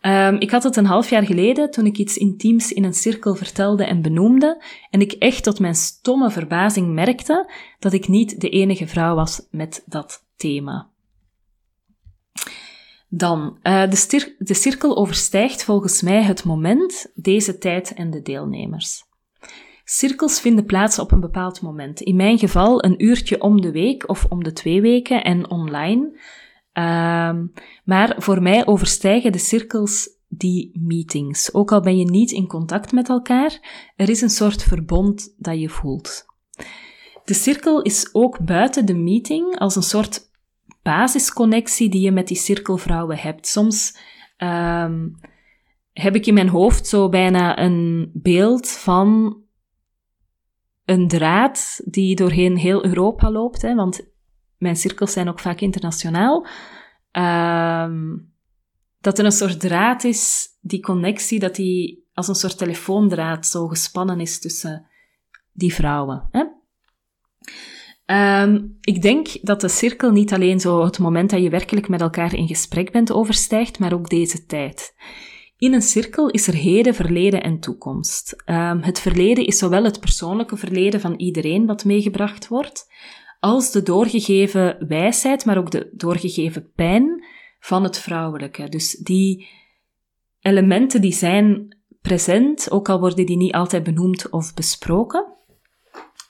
Um, 0.00 0.40
ik 0.40 0.50
had 0.50 0.62
het 0.62 0.76
een 0.76 0.86
half 0.86 1.10
jaar 1.10 1.24
geleden, 1.24 1.70
toen 1.70 1.86
ik 1.86 1.98
iets 1.98 2.16
intiems 2.16 2.72
in 2.72 2.84
een 2.84 2.94
cirkel 2.94 3.34
vertelde 3.34 3.84
en 3.84 4.02
benoemde, 4.02 4.62
en 4.90 5.00
ik 5.00 5.12
echt 5.12 5.42
tot 5.42 5.60
mijn 5.60 5.74
stomme 5.74 6.30
verbazing 6.30 6.94
merkte 6.94 7.50
dat 7.78 7.92
ik 7.92 8.08
niet 8.08 8.40
de 8.40 8.48
enige 8.48 8.86
vrouw 8.86 9.14
was 9.14 9.46
met 9.50 9.82
dat 9.86 10.24
thema. 10.36 10.88
Dan, 13.08 13.58
uh, 13.62 13.90
de, 13.90 14.34
de 14.38 14.54
cirkel 14.54 14.96
overstijgt 14.96 15.64
volgens 15.64 16.02
mij 16.02 16.22
het 16.22 16.44
moment, 16.44 17.12
deze 17.14 17.58
tijd 17.58 17.94
en 17.94 18.10
de 18.10 18.22
deelnemers. 18.22 19.04
Cirkels 19.84 20.40
vinden 20.40 20.64
plaats 20.64 20.98
op 20.98 21.12
een 21.12 21.20
bepaald 21.20 21.60
moment. 21.60 22.00
In 22.00 22.16
mijn 22.16 22.38
geval 22.38 22.84
een 22.84 23.04
uurtje 23.04 23.40
om 23.40 23.60
de 23.60 23.70
week 23.70 24.08
of 24.08 24.24
om 24.28 24.44
de 24.44 24.52
twee 24.52 24.80
weken 24.80 25.24
en 25.24 25.50
online. 25.50 26.18
Um, 26.72 27.52
maar 27.84 28.14
voor 28.18 28.42
mij 28.42 28.66
overstijgen 28.66 29.32
de 29.32 29.38
cirkels 29.38 30.08
die 30.28 30.70
meetings. 30.82 31.54
Ook 31.54 31.72
al 31.72 31.80
ben 31.80 31.98
je 31.98 32.04
niet 32.04 32.30
in 32.30 32.46
contact 32.46 32.92
met 32.92 33.08
elkaar, 33.08 33.60
er 33.96 34.08
is 34.08 34.20
een 34.20 34.30
soort 34.30 34.62
verbond 34.62 35.34
dat 35.38 35.60
je 35.60 35.68
voelt. 35.68 36.24
De 37.24 37.34
cirkel 37.34 37.82
is 37.82 38.08
ook 38.12 38.44
buiten 38.44 38.86
de 38.86 38.94
meeting 38.94 39.58
als 39.58 39.76
een 39.76 39.82
soort 39.82 40.30
basisconnectie 40.86 41.88
die 41.88 42.00
je 42.00 42.12
met 42.12 42.28
die 42.28 42.36
cirkelvrouwen 42.36 43.18
hebt. 43.18 43.46
Soms 43.46 43.98
um, 44.38 45.14
heb 45.92 46.14
ik 46.14 46.26
in 46.26 46.34
mijn 46.34 46.48
hoofd 46.48 46.86
zo 46.86 47.08
bijna 47.08 47.58
een 47.58 48.10
beeld 48.12 48.70
van 48.70 49.36
een 50.84 51.08
draad 51.08 51.80
die 51.84 52.16
doorheen 52.16 52.56
heel 52.56 52.84
Europa 52.84 53.30
loopt, 53.30 53.62
hè, 53.62 53.74
want 53.74 54.08
mijn 54.58 54.76
cirkels 54.76 55.12
zijn 55.12 55.28
ook 55.28 55.40
vaak 55.40 55.60
internationaal. 55.60 56.46
Um, 57.12 58.32
dat 59.00 59.18
er 59.18 59.24
een 59.24 59.32
soort 59.32 59.60
draad 59.60 60.04
is, 60.04 60.48
die 60.60 60.80
connectie, 60.80 61.38
dat 61.38 61.54
die 61.54 62.08
als 62.14 62.28
een 62.28 62.34
soort 62.34 62.58
telefoondraad 62.58 63.46
zo 63.46 63.66
gespannen 63.68 64.20
is 64.20 64.40
tussen 64.40 64.86
die 65.52 65.74
vrouwen. 65.74 66.28
Hè? 66.30 66.44
Um, 68.06 68.76
ik 68.80 69.02
denk 69.02 69.28
dat 69.42 69.60
de 69.60 69.68
cirkel 69.68 70.10
niet 70.10 70.32
alleen 70.32 70.60
zo 70.60 70.84
het 70.84 70.98
moment 70.98 71.30
dat 71.30 71.42
je 71.42 71.50
werkelijk 71.50 71.88
met 71.88 72.00
elkaar 72.00 72.34
in 72.34 72.46
gesprek 72.46 72.92
bent 72.92 73.12
overstijgt, 73.12 73.78
maar 73.78 73.92
ook 73.92 74.08
deze 74.08 74.46
tijd. 74.46 74.94
In 75.58 75.72
een 75.72 75.82
cirkel 75.82 76.28
is 76.28 76.46
er 76.46 76.54
heden, 76.54 76.94
verleden 76.94 77.42
en 77.42 77.60
toekomst. 77.60 78.42
Um, 78.46 78.82
het 78.82 79.00
verleden 79.00 79.46
is 79.46 79.58
zowel 79.58 79.84
het 79.84 80.00
persoonlijke 80.00 80.56
verleden 80.56 81.00
van 81.00 81.14
iedereen 81.14 81.66
wat 81.66 81.84
meegebracht 81.84 82.48
wordt, 82.48 82.92
als 83.40 83.70
de 83.72 83.82
doorgegeven 83.82 84.86
wijsheid, 84.88 85.44
maar 85.44 85.58
ook 85.58 85.70
de 85.70 85.90
doorgegeven 85.92 86.70
pijn 86.74 87.24
van 87.60 87.82
het 87.82 87.98
vrouwelijke. 87.98 88.68
Dus 88.68 88.92
die 88.92 89.48
elementen 90.40 91.00
die 91.00 91.12
zijn 91.12 91.76
present, 92.00 92.70
ook 92.70 92.88
al 92.88 93.00
worden 93.00 93.26
die 93.26 93.36
niet 93.36 93.54
altijd 93.54 93.82
benoemd 93.82 94.30
of 94.30 94.54
besproken. 94.54 95.34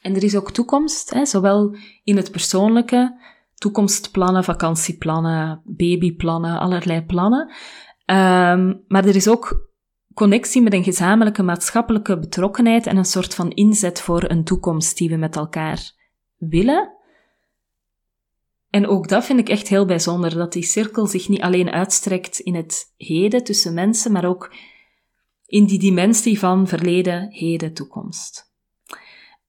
En 0.06 0.14
er 0.14 0.24
is 0.24 0.36
ook 0.36 0.50
toekomst, 0.50 1.10
hè, 1.10 1.26
zowel 1.26 1.76
in 2.04 2.16
het 2.16 2.30
persoonlijke, 2.30 3.20
toekomstplannen, 3.54 4.44
vakantieplannen, 4.44 5.62
babyplannen, 5.64 6.58
allerlei 6.58 7.04
plannen. 7.04 7.40
Um, 8.06 8.84
maar 8.88 9.04
er 9.04 9.16
is 9.16 9.28
ook 9.28 9.70
connectie 10.14 10.62
met 10.62 10.72
een 10.72 10.84
gezamenlijke 10.84 11.42
maatschappelijke 11.42 12.18
betrokkenheid 12.18 12.86
en 12.86 12.96
een 12.96 13.04
soort 13.04 13.34
van 13.34 13.50
inzet 13.50 14.00
voor 14.00 14.30
een 14.30 14.44
toekomst 14.44 14.96
die 14.96 15.08
we 15.08 15.16
met 15.16 15.36
elkaar 15.36 15.92
willen. 16.36 16.92
En 18.70 18.86
ook 18.86 19.08
dat 19.08 19.24
vind 19.24 19.38
ik 19.38 19.48
echt 19.48 19.68
heel 19.68 19.86
bijzonder, 19.86 20.34
dat 20.34 20.52
die 20.52 20.62
cirkel 20.62 21.06
zich 21.06 21.28
niet 21.28 21.42
alleen 21.42 21.70
uitstrekt 21.70 22.38
in 22.38 22.54
het 22.54 22.94
heden 22.96 23.44
tussen 23.44 23.74
mensen, 23.74 24.12
maar 24.12 24.24
ook 24.24 24.54
in 25.46 25.64
die 25.64 25.78
dimensie 25.78 26.38
van 26.38 26.68
verleden, 26.68 27.30
heden, 27.30 27.74
toekomst. 27.74 28.45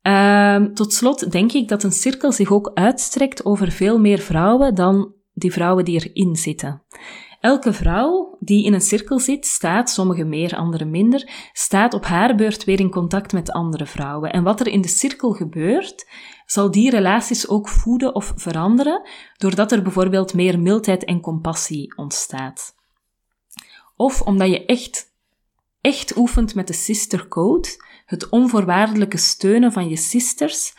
Um, 0.08 0.74
tot 0.74 0.94
slot 0.94 1.32
denk 1.32 1.52
ik 1.52 1.68
dat 1.68 1.84
een 1.84 1.92
cirkel 1.92 2.32
zich 2.32 2.52
ook 2.52 2.72
uitstrekt 2.74 3.46
over 3.46 3.72
veel 3.72 4.00
meer 4.00 4.20
vrouwen 4.20 4.76
dan 4.76 5.14
die 5.34 5.52
vrouwen 5.52 5.86
die 5.86 6.10
erin 6.10 6.36
zitten. 6.36 6.84
Elke 7.40 7.74
vrouw 7.74 8.38
die 8.40 8.66
in 8.66 8.74
een 8.74 8.82
cirkel 8.82 9.20
zit, 9.20 9.46
staat, 9.46 9.90
sommige 9.90 10.24
meer, 10.24 10.56
andere 10.56 10.86
minder, 10.86 11.50
staat 11.54 11.94
op 11.94 12.06
haar 12.06 12.36
beurt 12.36 12.64
weer 12.64 12.80
in 12.80 12.90
contact 12.90 13.34
met 13.34 13.52
andere 13.52 13.86
vrouwen. 13.86 14.32
En 14.32 14.44
wat 14.44 14.60
er 14.60 14.68
in 14.68 14.82
de 14.82 14.88
cirkel 14.88 15.32
gebeurt, 15.32 16.08
zal 16.46 16.72
die 16.72 16.90
relaties 16.90 17.48
ook 17.48 17.68
voeden 17.68 18.16
of 18.16 18.34
veranderen, 18.36 19.10
doordat 19.38 19.72
er 19.72 19.82
bijvoorbeeld 19.82 20.34
meer 20.34 20.60
mildheid 20.60 21.06
en 21.06 21.22
compassie 21.22 21.98
ontstaat. 21.98 22.76
Of 23.96 24.22
omdat 24.22 24.50
je 24.50 24.66
echt, 24.66 25.14
echt 25.82 26.18
oefent 26.18 26.56
met 26.56 26.68
de 26.68 26.74
sister 26.74 27.28
code, 27.28 27.70
het 28.08 28.30
onvoorwaardelijke 28.30 29.18
steunen 29.18 29.72
van 29.72 29.90
je 29.90 29.98
sisters, 29.98 30.74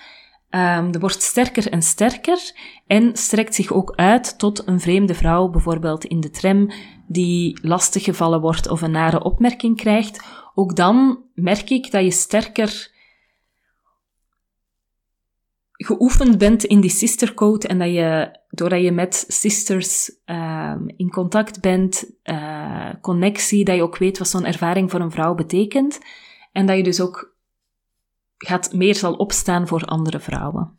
um, 0.50 0.92
de 0.92 0.98
wordt 0.98 1.22
sterker 1.22 1.70
en 1.70 1.82
sterker 1.82 2.52
en 2.86 3.16
strekt 3.16 3.54
zich 3.54 3.72
ook 3.72 3.92
uit 3.96 4.38
tot 4.38 4.66
een 4.66 4.80
vreemde 4.80 5.14
vrouw, 5.14 5.48
bijvoorbeeld 5.48 6.04
in 6.04 6.20
de 6.20 6.30
tram, 6.30 6.70
die 7.06 7.58
lastig 7.62 8.04
gevallen 8.04 8.40
wordt 8.40 8.68
of 8.68 8.82
een 8.82 8.90
nare 8.90 9.22
opmerking 9.22 9.76
krijgt. 9.76 10.24
Ook 10.54 10.76
dan 10.76 11.22
merk 11.34 11.70
ik 11.70 11.90
dat 11.90 12.02
je 12.02 12.10
sterker 12.10 12.90
geoefend 15.72 16.38
bent 16.38 16.64
in 16.64 16.80
die 16.80 16.90
sistercode 16.90 17.68
en 17.68 17.78
dat 17.78 17.92
je, 17.92 18.38
doordat 18.50 18.82
je 18.82 18.92
met 18.92 19.24
sisters 19.28 20.10
um, 20.26 20.88
in 20.96 21.10
contact 21.10 21.60
bent, 21.60 22.10
uh, 22.24 22.88
connectie, 23.00 23.64
dat 23.64 23.76
je 23.76 23.82
ook 23.82 23.98
weet 23.98 24.18
wat 24.18 24.28
zo'n 24.28 24.44
ervaring 24.44 24.90
voor 24.90 25.00
een 25.00 25.10
vrouw 25.10 25.34
betekent. 25.34 25.98
En 26.52 26.66
dat 26.66 26.76
je 26.76 26.82
dus 26.82 27.00
ook 27.00 27.36
gaat 28.38 28.72
meer 28.72 28.94
zal 28.94 29.14
opstaan 29.14 29.68
voor 29.68 29.84
andere 29.84 30.20
vrouwen. 30.20 30.78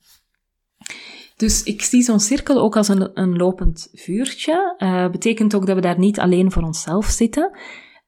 Dus 1.36 1.64
ik 1.64 1.82
zie 1.82 2.02
zo'n 2.02 2.20
cirkel 2.20 2.62
ook 2.62 2.78
als 2.78 2.88
een, 2.88 3.20
een 3.20 3.38
lopend 3.38 3.90
vuurtje. 3.94 4.76
Uh, 4.78 5.10
betekent 5.10 5.56
ook 5.56 5.66
dat 5.66 5.76
we 5.76 5.82
daar 5.82 6.00
niet 6.00 6.20
alleen 6.20 6.52
voor 6.52 6.64
onszelf 6.64 7.06
zitten. 7.06 7.52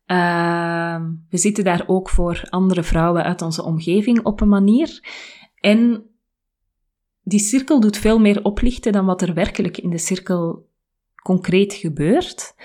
Uh, 0.07 1.01
we 1.29 1.37
zitten 1.37 1.63
daar 1.63 1.83
ook 1.87 2.09
voor 2.09 2.43
andere 2.49 2.83
vrouwen 2.83 3.23
uit 3.23 3.41
onze 3.41 3.63
omgeving 3.63 4.23
op 4.23 4.41
een 4.41 4.49
manier. 4.49 4.99
En 5.55 6.05
die 7.23 7.39
cirkel 7.39 7.79
doet 7.79 7.97
veel 7.97 8.19
meer 8.19 8.43
oplichten 8.43 8.91
dan 8.91 9.05
wat 9.05 9.21
er 9.21 9.33
werkelijk 9.33 9.77
in 9.77 9.89
de 9.89 9.97
cirkel 9.97 10.67
concreet 11.23 11.73
gebeurt. 11.73 12.55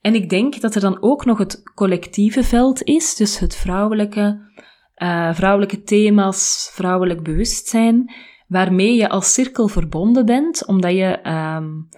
En 0.00 0.14
ik 0.14 0.28
denk 0.28 0.60
dat 0.60 0.74
er 0.74 0.80
dan 0.80 1.02
ook 1.02 1.24
nog 1.24 1.38
het 1.38 1.62
collectieve 1.74 2.44
veld 2.44 2.82
is, 2.82 3.14
dus 3.14 3.38
het 3.38 3.56
vrouwelijke, 3.56 4.52
uh, 4.96 5.34
vrouwelijke 5.34 5.82
thema's, 5.82 6.70
vrouwelijk 6.72 7.22
bewustzijn, 7.22 8.14
waarmee 8.46 8.94
je 8.94 9.08
als 9.08 9.32
cirkel 9.32 9.68
verbonden 9.68 10.26
bent, 10.26 10.66
omdat 10.66 10.92
je 10.92 11.28
um, 11.28 11.88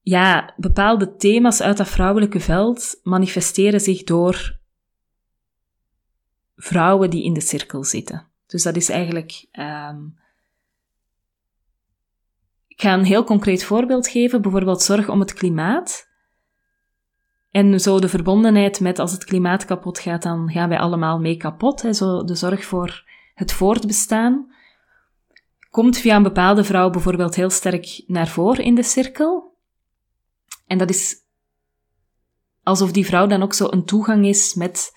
ja, 0.00 0.54
bepaalde 0.56 1.16
thema's 1.16 1.60
uit 1.60 1.76
dat 1.76 1.88
vrouwelijke 1.88 2.40
veld 2.40 3.00
manifesteren 3.02 3.80
zich 3.80 4.02
door 4.02 4.58
vrouwen 6.56 7.10
die 7.10 7.24
in 7.24 7.32
de 7.32 7.40
cirkel 7.40 7.84
zitten. 7.84 8.28
Dus 8.46 8.62
dat 8.62 8.76
is 8.76 8.88
eigenlijk. 8.88 9.46
Um, 9.52 10.18
ik 12.66 12.80
ga 12.80 12.94
een 12.94 13.04
heel 13.04 13.24
concreet 13.24 13.64
voorbeeld 13.64 14.08
geven, 14.08 14.42
bijvoorbeeld 14.42 14.82
zorg 14.82 15.08
om 15.08 15.20
het 15.20 15.32
klimaat. 15.32 16.09
En 17.50 17.80
zo 17.80 18.00
de 18.00 18.08
verbondenheid 18.08 18.80
met 18.80 18.98
als 18.98 19.12
het 19.12 19.24
klimaat 19.24 19.64
kapot 19.64 19.98
gaat, 19.98 20.22
dan 20.22 20.50
gaan 20.50 20.68
wij 20.68 20.78
allemaal 20.78 21.18
mee 21.18 21.36
kapot. 21.36 21.82
Hè. 21.82 21.92
Zo 21.92 22.24
de 22.24 22.34
zorg 22.34 22.64
voor 22.64 23.04
het 23.34 23.52
voortbestaan 23.52 24.52
komt 25.70 25.98
via 25.98 26.16
een 26.16 26.22
bepaalde 26.22 26.64
vrouw 26.64 26.90
bijvoorbeeld 26.90 27.34
heel 27.34 27.50
sterk 27.50 28.02
naar 28.06 28.28
voren 28.28 28.64
in 28.64 28.74
de 28.74 28.82
cirkel. 28.82 29.54
En 30.66 30.78
dat 30.78 30.90
is 30.90 31.16
alsof 32.62 32.92
die 32.92 33.06
vrouw 33.06 33.26
dan 33.26 33.42
ook 33.42 33.54
zo 33.54 33.66
een 33.70 33.84
toegang 33.84 34.26
is 34.26 34.54
met 34.54 34.92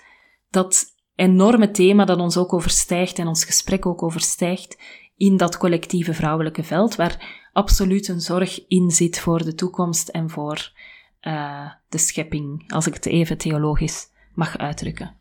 dat 0.50 0.86
enorme 1.16 1.72
thema 1.72 2.06
dat 2.06 2.20
ons 2.20 2.38
ook 2.38 2.54
overstijgt 2.54 3.20
en 3.20 3.28
ons 3.28 3.46
gesprek 3.46 3.86
ook 3.86 4.04
overstijgt 4.04 4.78
in 5.18 5.38
dat 5.38 5.58
collectieve 5.58 6.14
vrouwelijke 6.14 6.64
veld, 6.64 6.96
waar 6.96 7.48
absoluut 7.54 8.08
een 8.08 8.22
zorg 8.22 8.68
in 8.68 8.92
zit 8.92 9.20
voor 9.20 9.44
de 9.44 9.56
toekomst 9.56 10.08
en 10.08 10.30
voor 10.30 10.72
uh, 11.28 11.72
de 11.90 11.98
schepping, 11.98 12.72
als 12.72 12.88
ik 12.88 12.94
het 12.94 13.06
even 13.06 13.38
theologisch 13.38 14.08
mag 14.34 14.58
uitdrukken. 14.58 15.16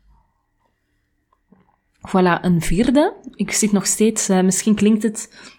Voilà, 2.07 2.41
een 2.41 2.61
vierde. 2.61 3.15
Ik 3.35 3.51
zit 3.51 3.71
nog 3.71 3.85
steeds, 3.85 4.29
uh, 4.29 4.41
misschien 4.41 4.75
klinkt 4.75 5.03
het 5.03 5.51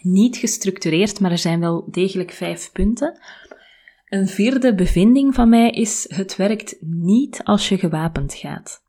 niet 0.00 0.36
gestructureerd, 0.36 1.20
maar 1.20 1.30
er 1.30 1.38
zijn 1.38 1.60
wel 1.60 1.88
degelijk 1.90 2.30
vijf 2.30 2.72
punten. 2.72 3.20
Een 4.08 4.28
vierde 4.28 4.74
bevinding 4.74 5.34
van 5.34 5.48
mij 5.48 5.70
is: 5.70 6.04
het 6.08 6.36
werkt 6.36 6.76
niet 6.80 7.44
als 7.44 7.68
je 7.68 7.78
gewapend 7.78 8.34
gaat. 8.34 8.82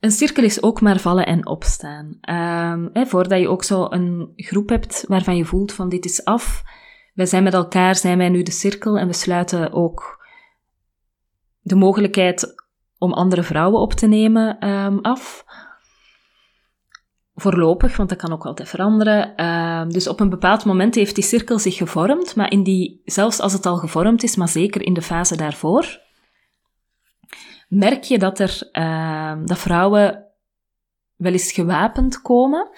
Een 0.00 0.10
cirkel 0.10 0.44
is 0.44 0.62
ook 0.62 0.80
maar 0.80 1.00
vallen 1.00 1.26
en 1.26 1.46
opstaan. 1.46 2.06
Um, 2.06 2.90
hè, 2.92 3.06
voordat 3.06 3.40
je 3.40 3.48
ook 3.48 3.64
zo 3.64 3.86
een 3.90 4.32
groep 4.36 4.68
hebt 4.68 5.04
waarvan 5.08 5.36
je 5.36 5.44
voelt 5.44 5.72
van 5.72 5.88
dit 5.88 6.04
is 6.04 6.24
af, 6.24 6.62
wij 7.16 7.26
zijn 7.26 7.42
met 7.42 7.54
elkaar, 7.54 7.96
zijn 7.96 8.18
wij 8.18 8.28
nu 8.28 8.42
de 8.42 8.50
cirkel 8.50 8.98
en 8.98 9.06
we 9.06 9.12
sluiten 9.12 9.72
ook 9.72 10.26
de 11.60 11.74
mogelijkheid 11.74 12.54
om 12.98 13.12
andere 13.12 13.42
vrouwen 13.42 13.80
op 13.80 13.92
te 13.92 14.06
nemen 14.06 14.68
um, 14.68 14.98
af. 15.00 15.44
Voorlopig, 17.34 17.96
want 17.96 18.08
dat 18.08 18.18
kan 18.18 18.32
ook 18.32 18.46
altijd 18.46 18.68
veranderen. 18.68 19.32
Uh, 19.36 19.88
dus 19.88 20.08
op 20.08 20.20
een 20.20 20.30
bepaald 20.30 20.64
moment 20.64 20.94
heeft 20.94 21.14
die 21.14 21.24
cirkel 21.24 21.58
zich 21.58 21.76
gevormd, 21.76 22.36
maar 22.36 22.50
in 22.50 22.62
die, 22.62 23.02
zelfs 23.04 23.40
als 23.40 23.52
het 23.52 23.66
al 23.66 23.76
gevormd 23.76 24.22
is, 24.22 24.36
maar 24.36 24.48
zeker 24.48 24.82
in 24.82 24.94
de 24.94 25.02
fase 25.02 25.36
daarvoor, 25.36 26.00
merk 27.68 28.02
je 28.02 28.18
dat 28.18 28.38
er 28.38 28.68
uh, 28.72 29.34
dat 29.44 29.58
vrouwen 29.58 30.24
wel 31.16 31.32
eens 31.32 31.52
gewapend 31.52 32.22
komen. 32.22 32.68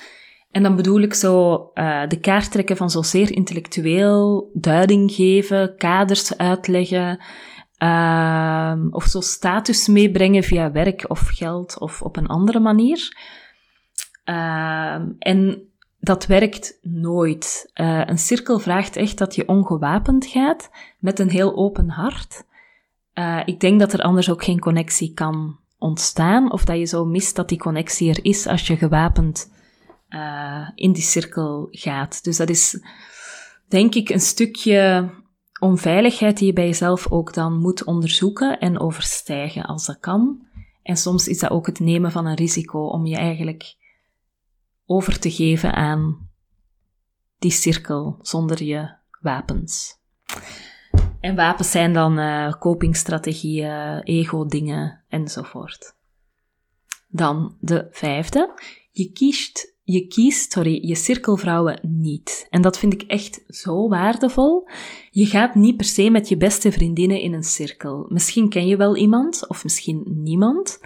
En 0.58 0.64
dan 0.64 0.76
bedoel 0.76 1.00
ik 1.00 1.14
zo 1.14 1.52
uh, 1.74 2.06
de 2.08 2.20
kaart 2.20 2.50
trekken 2.50 2.76
van 2.76 2.90
zo 2.90 3.02
zeer 3.02 3.32
intellectueel, 3.32 4.50
duiding 4.54 5.12
geven, 5.12 5.76
kaders 5.76 6.36
uitleggen, 6.36 7.20
uh, 7.82 8.74
of 8.90 9.04
zo 9.04 9.20
status 9.20 9.86
meebrengen 9.86 10.42
via 10.42 10.72
werk 10.72 11.04
of 11.08 11.20
geld 11.20 11.78
of 11.78 12.02
op 12.02 12.16
een 12.16 12.26
andere 12.26 12.60
manier. 12.60 13.16
Uh, 14.24 14.98
en 15.18 15.68
dat 16.00 16.26
werkt 16.26 16.78
nooit. 16.82 17.70
Uh, 17.74 18.02
een 18.06 18.18
cirkel 18.18 18.58
vraagt 18.58 18.96
echt 18.96 19.18
dat 19.18 19.34
je 19.34 19.48
ongewapend 19.48 20.26
gaat, 20.26 20.70
met 20.98 21.18
een 21.18 21.30
heel 21.30 21.56
open 21.56 21.88
hart. 21.88 22.44
Uh, 23.14 23.40
ik 23.44 23.60
denk 23.60 23.80
dat 23.80 23.92
er 23.92 24.00
anders 24.02 24.30
ook 24.30 24.44
geen 24.44 24.60
connectie 24.60 25.14
kan 25.14 25.58
ontstaan, 25.78 26.52
of 26.52 26.64
dat 26.64 26.78
je 26.78 26.84
zo 26.84 27.04
mist 27.04 27.36
dat 27.36 27.48
die 27.48 27.58
connectie 27.58 28.10
er 28.10 28.24
is 28.24 28.46
als 28.46 28.66
je 28.66 28.76
gewapend 28.76 29.56
uh, 30.08 30.70
in 30.74 30.92
die 30.92 31.02
cirkel 31.02 31.68
gaat. 31.70 32.24
Dus 32.24 32.36
dat 32.36 32.48
is, 32.48 32.80
denk 33.68 33.94
ik, 33.94 34.08
een 34.08 34.20
stukje 34.20 35.10
onveiligheid 35.60 36.36
die 36.38 36.46
je 36.46 36.52
bij 36.52 36.66
jezelf 36.66 37.10
ook 37.10 37.34
dan 37.34 37.58
moet 37.58 37.84
onderzoeken 37.84 38.58
en 38.58 38.80
overstijgen 38.80 39.62
als 39.62 39.86
dat 39.86 39.98
kan. 39.98 40.46
En 40.82 40.96
soms 40.96 41.28
is 41.28 41.38
dat 41.38 41.50
ook 41.50 41.66
het 41.66 41.78
nemen 41.78 42.12
van 42.12 42.26
een 42.26 42.36
risico 42.36 42.86
om 42.86 43.06
je 43.06 43.16
eigenlijk 43.16 43.76
over 44.86 45.18
te 45.18 45.30
geven 45.30 45.74
aan 45.74 46.28
die 47.38 47.50
cirkel 47.50 48.18
zonder 48.22 48.62
je 48.62 48.96
wapens. 49.20 49.96
En 51.20 51.36
wapens 51.36 51.70
zijn 51.70 51.92
dan 51.92 52.18
uh, 52.18 52.54
ego-dingen 54.02 55.04
enzovoort. 55.08 55.96
Dan 57.08 57.56
de 57.60 57.88
vijfde. 57.90 58.60
Je 58.90 59.12
kiest 59.12 59.76
je 59.92 60.06
kiest, 60.06 60.52
sorry, 60.52 60.86
je 60.86 60.94
cirkelvrouwen 60.94 61.80
niet. 61.82 62.46
En 62.50 62.62
dat 62.62 62.78
vind 62.78 62.92
ik 62.92 63.02
echt 63.02 63.44
zo 63.46 63.88
waardevol. 63.88 64.68
Je 65.10 65.26
gaat 65.26 65.54
niet 65.54 65.76
per 65.76 65.86
se 65.86 66.10
met 66.10 66.28
je 66.28 66.36
beste 66.36 66.72
vriendinnen 66.72 67.20
in 67.20 67.32
een 67.32 67.42
cirkel. 67.42 68.06
Misschien 68.08 68.48
ken 68.48 68.66
je 68.66 68.76
wel 68.76 68.96
iemand, 68.96 69.48
of 69.48 69.62
misschien 69.62 70.02
niemand. 70.06 70.80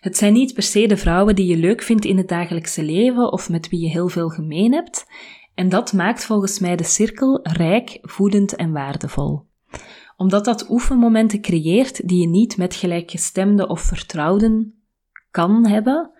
Het 0.00 0.16
zijn 0.16 0.32
niet 0.32 0.54
per 0.54 0.62
se 0.62 0.86
de 0.86 0.96
vrouwen 0.96 1.34
die 1.34 1.46
je 1.46 1.56
leuk 1.56 1.82
vindt 1.82 2.04
in 2.04 2.16
het 2.16 2.28
dagelijkse 2.28 2.82
leven 2.82 3.32
of 3.32 3.48
met 3.48 3.68
wie 3.68 3.80
je 3.80 3.88
heel 3.88 4.08
veel 4.08 4.28
gemeen 4.28 4.72
hebt. 4.72 5.06
En 5.54 5.68
dat 5.68 5.92
maakt 5.92 6.24
volgens 6.24 6.58
mij 6.58 6.76
de 6.76 6.84
cirkel 6.84 7.40
rijk, 7.42 7.98
voedend 8.02 8.56
en 8.56 8.72
waardevol. 8.72 9.46
Omdat 10.16 10.44
dat 10.44 10.70
oefenmomenten 10.70 11.40
creëert 11.40 12.08
die 12.08 12.20
je 12.20 12.28
niet 12.28 12.56
met 12.56 12.74
gelijkgestemde 12.74 13.68
of 13.68 13.80
vertrouwden 13.80 14.74
kan 15.30 15.66
hebben, 15.66 16.12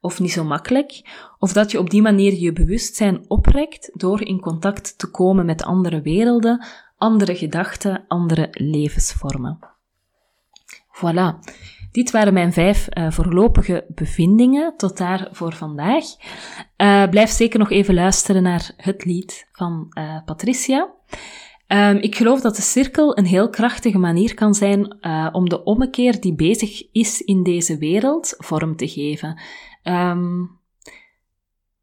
of 0.00 0.20
niet 0.20 0.32
zo 0.32 0.44
makkelijk, 0.44 1.02
of 1.38 1.52
dat 1.52 1.70
je 1.70 1.78
op 1.78 1.90
die 1.90 2.02
manier 2.02 2.34
je 2.34 2.52
bewustzijn 2.52 3.24
oprekt 3.28 3.90
door 3.92 4.22
in 4.22 4.40
contact 4.40 4.98
te 4.98 5.10
komen 5.10 5.46
met 5.46 5.62
andere 5.62 6.00
werelden, 6.00 6.64
andere 6.96 7.36
gedachten, 7.36 8.04
andere 8.08 8.48
levensvormen. 8.50 9.58
Voilà. 10.92 11.38
Dit 11.92 12.10
waren 12.10 12.32
mijn 12.32 12.52
vijf 12.52 12.88
uh, 12.90 13.10
voorlopige 13.10 13.84
bevindingen 13.88 14.76
tot 14.76 14.96
daar 14.96 15.28
voor 15.32 15.52
vandaag. 15.52 16.04
Uh, 16.76 17.08
blijf 17.08 17.30
zeker 17.30 17.58
nog 17.58 17.70
even 17.70 17.94
luisteren 17.94 18.42
naar 18.42 18.72
het 18.76 19.04
lied 19.04 19.48
van 19.52 19.86
uh, 19.98 20.16
Patricia. 20.24 20.88
Um, 21.68 21.96
ik 21.96 22.16
geloof 22.16 22.40
dat 22.40 22.56
de 22.56 22.62
cirkel 22.62 23.18
een 23.18 23.26
heel 23.26 23.50
krachtige 23.50 23.98
manier 23.98 24.34
kan 24.34 24.54
zijn 24.54 25.04
om 25.34 25.48
de 25.48 25.64
ommekeer 25.64 26.20
die 26.20 26.34
bezig 26.34 26.92
is 26.92 27.20
in 27.20 27.42
deze 27.42 27.78
wereld 27.78 28.34
vorm 28.38 28.76
te 28.76 28.88
geven. 28.88 29.40
Um, 29.82 30.58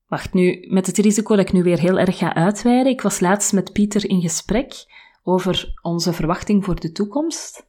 wacht, 0.08 0.34
nu, 0.34 0.66
met 0.70 0.88
het 0.88 0.98
risico 0.98 1.36
dat 1.36 1.48
ik 1.48 1.54
nu 1.54 1.64
weer 1.64 1.80
heel 1.80 2.00
erg 2.00 2.18
ga 2.18 2.34
uitweiden. 2.34 2.92
Ik 2.92 3.02
was 3.02 3.20
laatst 3.20 3.54
met 3.54 3.74
Pieter 3.74 4.10
in 4.10 4.22
gesprek 4.22 4.86
over 5.24 5.74
onze 5.82 6.14
verwachting 6.14 6.66
voor 6.66 6.80
de 6.80 6.92
toekomst. 6.92 7.68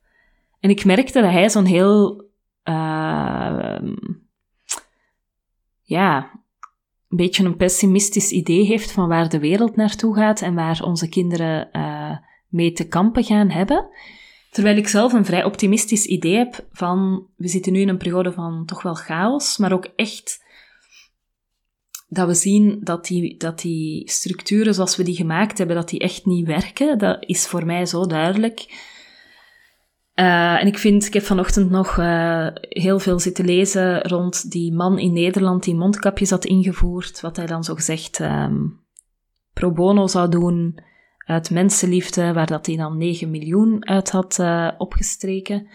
En 0.60 0.70
ik 0.70 0.84
merkte 0.84 1.20
dat 1.20 1.30
hij 1.30 1.50
zo'n 1.50 1.64
heel, 1.64 2.24
uh, 2.64 3.78
ja, 5.82 6.30
een 7.08 7.16
beetje 7.16 7.44
een 7.44 7.56
pessimistisch 7.56 8.30
idee 8.30 8.64
heeft 8.64 8.92
van 8.92 9.08
waar 9.08 9.28
de 9.28 9.38
wereld 9.38 9.76
naartoe 9.76 10.14
gaat 10.14 10.42
en 10.42 10.54
waar 10.54 10.82
onze 10.82 11.08
kinderen 11.08 11.68
uh, 11.72 12.16
mee 12.48 12.72
te 12.72 12.88
kampen 12.88 13.24
gaan 13.24 13.50
hebben. 13.50 13.88
Terwijl 14.58 14.78
ik 14.78 14.88
zelf 14.88 15.12
een 15.12 15.24
vrij 15.24 15.44
optimistisch 15.44 16.06
idee 16.06 16.36
heb 16.36 16.66
van, 16.72 17.26
we 17.36 17.48
zitten 17.48 17.72
nu 17.72 17.80
in 17.80 17.88
een 17.88 17.96
periode 17.96 18.32
van 18.32 18.64
toch 18.66 18.82
wel 18.82 18.94
chaos, 18.94 19.56
maar 19.56 19.72
ook 19.72 19.88
echt 19.96 20.44
dat 22.08 22.26
we 22.26 22.34
zien 22.34 22.80
dat 22.82 23.04
die, 23.06 23.36
dat 23.36 23.60
die 23.60 24.10
structuren 24.10 24.74
zoals 24.74 24.96
we 24.96 25.02
die 25.02 25.16
gemaakt 25.16 25.58
hebben, 25.58 25.76
dat 25.76 25.88
die 25.88 26.00
echt 26.00 26.26
niet 26.26 26.46
werken. 26.46 26.98
Dat 26.98 27.24
is 27.26 27.46
voor 27.46 27.66
mij 27.66 27.86
zo 27.86 28.06
duidelijk. 28.06 28.58
Uh, 30.14 30.60
en 30.60 30.66
ik 30.66 30.78
vind, 30.78 31.06
ik 31.06 31.12
heb 31.12 31.24
vanochtend 31.24 31.70
nog 31.70 31.96
uh, 31.96 32.48
heel 32.54 32.98
veel 32.98 33.20
zitten 33.20 33.44
lezen 33.44 34.02
rond 34.02 34.50
die 34.50 34.72
man 34.72 34.98
in 34.98 35.12
Nederland 35.12 35.62
die 35.62 35.74
mondkapjes 35.74 36.30
had 36.30 36.44
ingevoerd, 36.44 37.20
wat 37.20 37.36
hij 37.36 37.46
dan 37.46 37.64
zo 37.64 37.74
gezegd 37.74 38.18
um, 38.20 38.80
pro 39.52 39.72
bono 39.72 40.06
zou 40.06 40.30
doen 40.30 40.86
uit 41.28 41.50
mensenliefde, 41.50 42.32
waar 42.32 42.46
dat 42.46 42.66
hij 42.66 42.76
dan 42.76 42.96
9 42.96 43.30
miljoen 43.30 43.88
uit 43.88 44.10
had 44.10 44.38
uh, 44.40 44.70
opgestreken. 44.78 45.68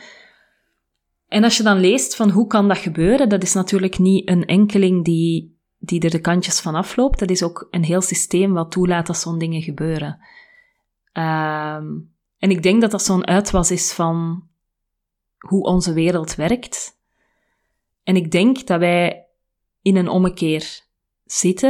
En 1.27 1.43
als 1.43 1.57
je 1.57 1.63
dan 1.63 1.79
leest 1.79 2.15
van 2.15 2.29
hoe 2.29 2.47
kan 2.47 2.67
dat 2.67 2.77
gebeuren, 2.77 3.29
dat 3.29 3.43
is 3.43 3.53
natuurlijk 3.53 3.99
niet 3.99 4.29
een 4.29 4.45
enkeling 4.45 5.03
die, 5.05 5.57
die 5.77 6.01
er 6.01 6.09
de 6.09 6.21
kantjes 6.21 6.59
van 6.59 6.75
afloopt. 6.75 7.19
Dat 7.19 7.29
is 7.29 7.43
ook 7.43 7.67
een 7.71 7.83
heel 7.83 8.01
systeem 8.01 8.53
wat 8.53 8.71
toelaat 8.71 9.07
dat 9.07 9.17
zo'n 9.17 9.37
dingen 9.37 9.61
gebeuren. 9.61 10.19
Um, 11.13 12.11
En 12.37 12.49
ik 12.49 12.63
denk 12.63 12.81
dat 12.81 12.91
dat 12.91 13.03
zo'n 13.03 13.27
uitwas 13.27 13.71
is 13.71 13.93
van 13.93 14.47
hoe 15.37 15.63
onze 15.63 15.93
wereld 15.93 16.35
werkt. 16.35 16.99
En 18.03 18.15
ik 18.15 18.31
denk 18.31 18.67
dat 18.67 18.79
wij 18.79 19.27
in 19.81 19.95
een 19.95 20.09
ommekeer 20.09 20.82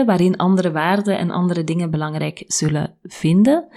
waarin 0.06 0.38
andere 0.38 0.71
waarden 0.71 1.17
en 1.17 1.32
andere 1.32 1.63
dingen 1.63 1.91
belangrijk 1.91 2.43
zullen 2.47 2.97
vinden. 3.04 3.67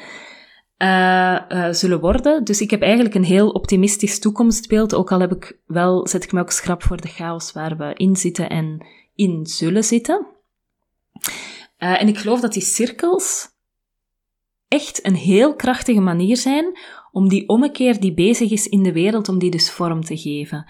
Uh, 0.78 1.40
uh, 1.48 1.72
zullen 1.72 2.00
worden. 2.00 2.44
Dus 2.44 2.60
ik 2.60 2.70
heb 2.70 2.82
eigenlijk 2.82 3.14
een 3.14 3.24
heel 3.24 3.48
optimistisch 3.48 4.18
toekomstbeeld, 4.18 4.94
ook 4.94 5.12
al 5.12 5.20
heb 5.20 5.32
ik 5.32 5.58
wel, 5.66 6.08
zet 6.08 6.24
ik 6.24 6.32
me 6.32 6.40
ook 6.40 6.50
schrap 6.50 6.82
voor 6.82 7.00
de 7.00 7.08
chaos 7.08 7.52
waar 7.52 7.76
we 7.76 7.92
in 7.94 8.16
zitten 8.16 8.48
en 8.48 8.86
in 9.14 9.46
zullen 9.46 9.84
zitten. 9.84 10.26
Uh, 11.78 12.00
en 12.00 12.08
ik 12.08 12.18
geloof 12.18 12.40
dat 12.40 12.52
die 12.52 12.62
cirkels 12.62 13.48
echt 14.68 15.06
een 15.06 15.14
heel 15.14 15.54
krachtige 15.54 16.00
manier 16.00 16.36
zijn 16.36 16.78
om 17.12 17.28
die 17.28 17.48
ommekeer 17.48 18.00
die 18.00 18.14
bezig 18.14 18.50
is 18.50 18.66
in 18.66 18.82
de 18.82 18.92
wereld, 18.92 19.28
om 19.28 19.38
die 19.38 19.50
dus 19.50 19.70
vorm 19.70 20.04
te 20.04 20.16
geven. 20.16 20.66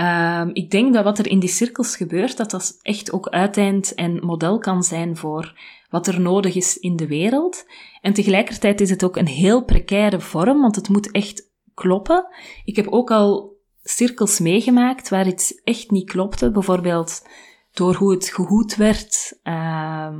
Uh, 0.00 0.46
ik 0.52 0.70
denk 0.70 0.94
dat 0.94 1.04
wat 1.04 1.18
er 1.18 1.26
in 1.26 1.38
die 1.38 1.48
cirkels 1.48 1.96
gebeurt, 1.96 2.36
dat 2.36 2.50
dat 2.50 2.78
echt 2.82 3.12
ook 3.12 3.28
uiteind 3.28 3.94
en 3.94 4.24
model 4.26 4.58
kan 4.58 4.82
zijn 4.82 5.16
voor 5.16 5.60
wat 5.90 6.06
er 6.06 6.20
nodig 6.20 6.54
is 6.54 6.76
in 6.76 6.96
de 6.96 7.06
wereld. 7.06 7.64
En 8.00 8.12
tegelijkertijd 8.12 8.80
is 8.80 8.90
het 8.90 9.04
ook 9.04 9.16
een 9.16 9.26
heel 9.26 9.64
precaire 9.64 10.20
vorm, 10.20 10.60
want 10.60 10.76
het 10.76 10.88
moet 10.88 11.10
echt 11.10 11.50
kloppen. 11.74 12.26
Ik 12.64 12.76
heb 12.76 12.88
ook 12.88 13.10
al 13.10 13.58
cirkels 13.82 14.38
meegemaakt 14.38 15.08
waar 15.08 15.26
iets 15.26 15.54
echt 15.54 15.90
niet 15.90 16.10
klopte, 16.10 16.50
bijvoorbeeld 16.50 17.26
door 17.72 17.94
hoe 17.94 18.12
het 18.12 18.28
gehoed 18.28 18.76
werd. 18.76 19.38
Uh, 19.42 20.14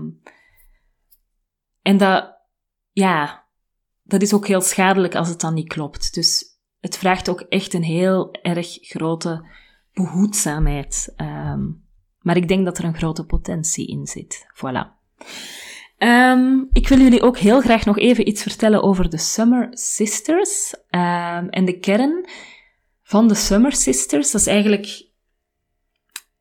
en 1.82 1.96
dat, 1.96 2.36
ja, 2.90 3.46
dat 4.02 4.22
is 4.22 4.34
ook 4.34 4.46
heel 4.46 4.60
schadelijk 4.60 5.14
als 5.14 5.28
het 5.28 5.40
dan 5.40 5.54
niet 5.54 5.68
klopt. 5.68 6.14
Dus 6.14 6.44
het 6.80 6.98
vraagt 6.98 7.28
ook 7.28 7.40
echt 7.40 7.74
een 7.74 7.82
heel 7.82 8.32
erg 8.32 8.78
grote 8.80 9.58
behoedzaamheid. 9.92 11.14
Um, 11.16 11.84
maar 12.20 12.36
ik 12.36 12.48
denk 12.48 12.64
dat 12.64 12.78
er 12.78 12.84
een 12.84 12.96
grote 12.96 13.24
potentie 13.24 13.88
in 13.88 14.06
zit. 14.06 14.46
Voilà. 14.54 14.98
Um, 15.98 16.68
ik 16.72 16.88
wil 16.88 16.98
jullie 16.98 17.22
ook 17.22 17.38
heel 17.38 17.60
graag 17.60 17.84
nog 17.84 17.98
even 17.98 18.28
iets 18.28 18.42
vertellen 18.42 18.82
over 18.82 19.10
de 19.10 19.18
Summer 19.18 19.68
Sisters. 19.70 20.74
Um, 20.90 21.48
en 21.48 21.64
de 21.64 21.78
kern 21.78 22.28
van 23.02 23.28
de 23.28 23.34
Summer 23.34 23.72
Sisters, 23.72 24.30
dat 24.30 24.40
is 24.40 24.46
eigenlijk 24.46 25.08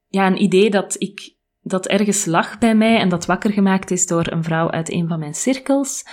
ja, 0.08 0.28
een 0.28 0.42
idee 0.42 0.70
dat 0.70 0.96
ik 0.98 1.38
dat 1.62 1.88
ergens 1.88 2.26
lag 2.26 2.58
bij 2.58 2.76
mij 2.76 3.00
en 3.00 3.10
dat 3.10 3.26
wakker 3.26 3.52
gemaakt 3.52 3.92
is 3.92 4.06
door 4.06 4.32
een 4.32 4.44
vrouw 4.44 4.72
uit 4.72 4.92
een 4.92 5.08
van 5.08 5.20
mijn 5.20 5.34
cirkels. 5.34 6.04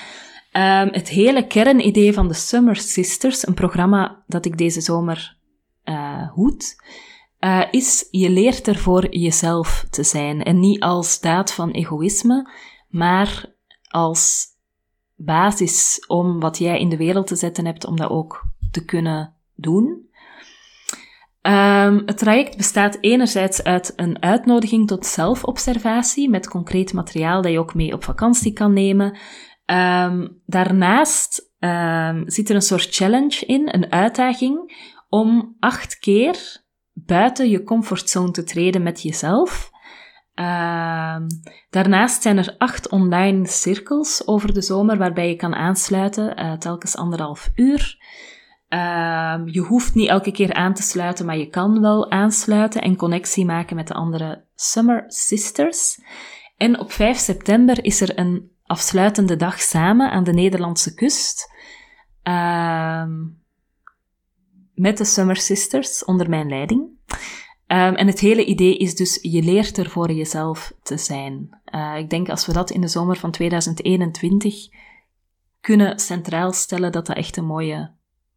Het 0.90 1.08
hele 1.08 1.46
kernidee 1.46 2.12
van 2.12 2.28
de 2.28 2.34
Summer 2.34 2.76
Sisters, 2.76 3.46
een 3.46 3.54
programma 3.54 4.24
dat 4.26 4.44
ik 4.44 4.58
deze 4.58 4.80
zomer 4.80 5.36
uh, 5.84 6.30
hoed, 6.32 6.76
uh, 7.40 7.62
is 7.70 8.08
je 8.10 8.30
leert 8.30 8.68
ervoor 8.68 9.16
jezelf 9.16 9.86
te 9.90 10.02
zijn. 10.02 10.42
En 10.42 10.60
niet 10.60 10.82
als 10.82 11.20
daad 11.20 11.52
van 11.52 11.70
egoïsme, 11.70 12.50
maar 12.88 13.54
als 13.88 14.46
basis 15.16 16.04
om 16.06 16.40
wat 16.40 16.58
jij 16.58 16.80
in 16.80 16.88
de 16.88 16.96
wereld 16.96 17.26
te 17.26 17.36
zetten 17.36 17.66
hebt, 17.66 17.86
om 17.86 17.96
dat 17.96 18.10
ook 18.10 18.42
te 18.70 18.84
kunnen 18.84 19.34
doen. 19.54 20.04
Um, 21.42 22.02
het 22.06 22.18
traject 22.18 22.56
bestaat 22.56 22.98
enerzijds 23.00 23.62
uit 23.62 23.92
een 23.96 24.22
uitnodiging 24.22 24.86
tot 24.86 25.06
zelfobservatie 25.06 26.30
met 26.30 26.48
concreet 26.48 26.92
materiaal 26.92 27.42
dat 27.42 27.52
je 27.52 27.58
ook 27.58 27.74
mee 27.74 27.92
op 27.92 28.04
vakantie 28.04 28.52
kan 28.52 28.72
nemen. 28.72 29.18
Um, 29.66 30.42
daarnaast 30.46 31.52
um, 31.58 32.30
zit 32.30 32.48
er 32.48 32.54
een 32.54 32.62
soort 32.62 32.94
challenge 32.94 33.46
in, 33.46 33.68
een 33.74 33.92
uitdaging 33.92 34.74
om 35.08 35.56
acht 35.58 35.98
keer 35.98 36.64
buiten 37.04 37.50
je 37.50 37.62
comfortzone 37.62 38.30
te 38.30 38.44
treden 38.44 38.82
met 38.82 39.02
jezelf. 39.02 39.70
Um, 40.34 41.26
daarnaast 41.70 42.22
zijn 42.22 42.38
er 42.38 42.54
acht 42.58 42.88
online 42.88 43.46
cirkels 43.46 44.26
over 44.26 44.54
de 44.54 44.62
zomer 44.62 44.96
waarbij 44.98 45.28
je 45.28 45.36
kan 45.36 45.54
aansluiten, 45.54 46.40
uh, 46.40 46.52
telkens 46.52 46.96
anderhalf 46.96 47.50
uur. 47.54 47.96
Um, 48.68 49.48
je 49.48 49.64
hoeft 49.66 49.94
niet 49.94 50.08
elke 50.08 50.32
keer 50.32 50.54
aan 50.54 50.74
te 50.74 50.82
sluiten, 50.82 51.26
maar 51.26 51.36
je 51.36 51.48
kan 51.48 51.80
wel 51.80 52.10
aansluiten 52.10 52.82
en 52.82 52.96
connectie 52.96 53.44
maken 53.44 53.76
met 53.76 53.88
de 53.88 53.94
andere 53.94 54.44
Summer 54.54 55.04
Sisters. 55.06 56.00
En 56.56 56.78
op 56.78 56.92
5 56.92 57.16
september 57.16 57.84
is 57.84 58.00
er 58.00 58.18
een 58.18 58.50
afsluitende 58.64 59.36
dag 59.36 59.60
samen 59.60 60.10
aan 60.10 60.24
de 60.24 60.32
Nederlandse 60.32 60.94
kust. 60.94 61.52
Um, 62.22 63.44
met 64.76 64.98
de 64.98 65.04
Summer 65.04 65.36
Sisters 65.36 66.04
onder 66.04 66.28
mijn 66.28 66.48
leiding. 66.48 66.88
Um, 67.66 67.94
en 67.94 68.06
het 68.06 68.20
hele 68.20 68.44
idee 68.44 68.76
is 68.76 68.94
dus, 68.94 69.18
je 69.22 69.42
leert 69.42 69.76
er 69.76 69.90
voor 69.90 70.12
jezelf 70.12 70.72
te 70.82 70.98
zijn. 70.98 71.60
Uh, 71.74 71.96
ik 71.98 72.10
denk 72.10 72.28
als 72.28 72.46
we 72.46 72.52
dat 72.52 72.70
in 72.70 72.80
de 72.80 72.88
zomer 72.88 73.16
van 73.16 73.30
2021 73.30 74.68
kunnen 75.60 75.98
centraal 75.98 76.52
stellen, 76.52 76.92
dat 76.92 77.06
dat 77.06 77.16
echt 77.16 77.36
een 77.36 77.44
mooie, 77.44 77.90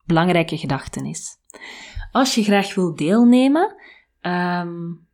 belangrijke 0.06 0.58
gedachte 0.58 1.10
is. 1.10 1.38
Als 2.12 2.36
je 2.36 2.44
graag 2.44 2.76
wil 2.76 2.96
deelnemen, 2.96 3.76
um, 4.22 5.08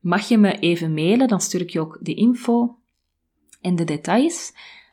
mag 0.00 0.28
je 0.28 0.38
me 0.38 0.58
even 0.58 0.94
mailen, 0.94 1.28
dan 1.28 1.40
stuur 1.40 1.60
ik 1.60 1.70
je 1.70 1.80
ook 1.80 1.98
de 2.00 2.14
info 2.14 2.78
en 3.60 3.76
de 3.76 3.84
details. 3.84 4.52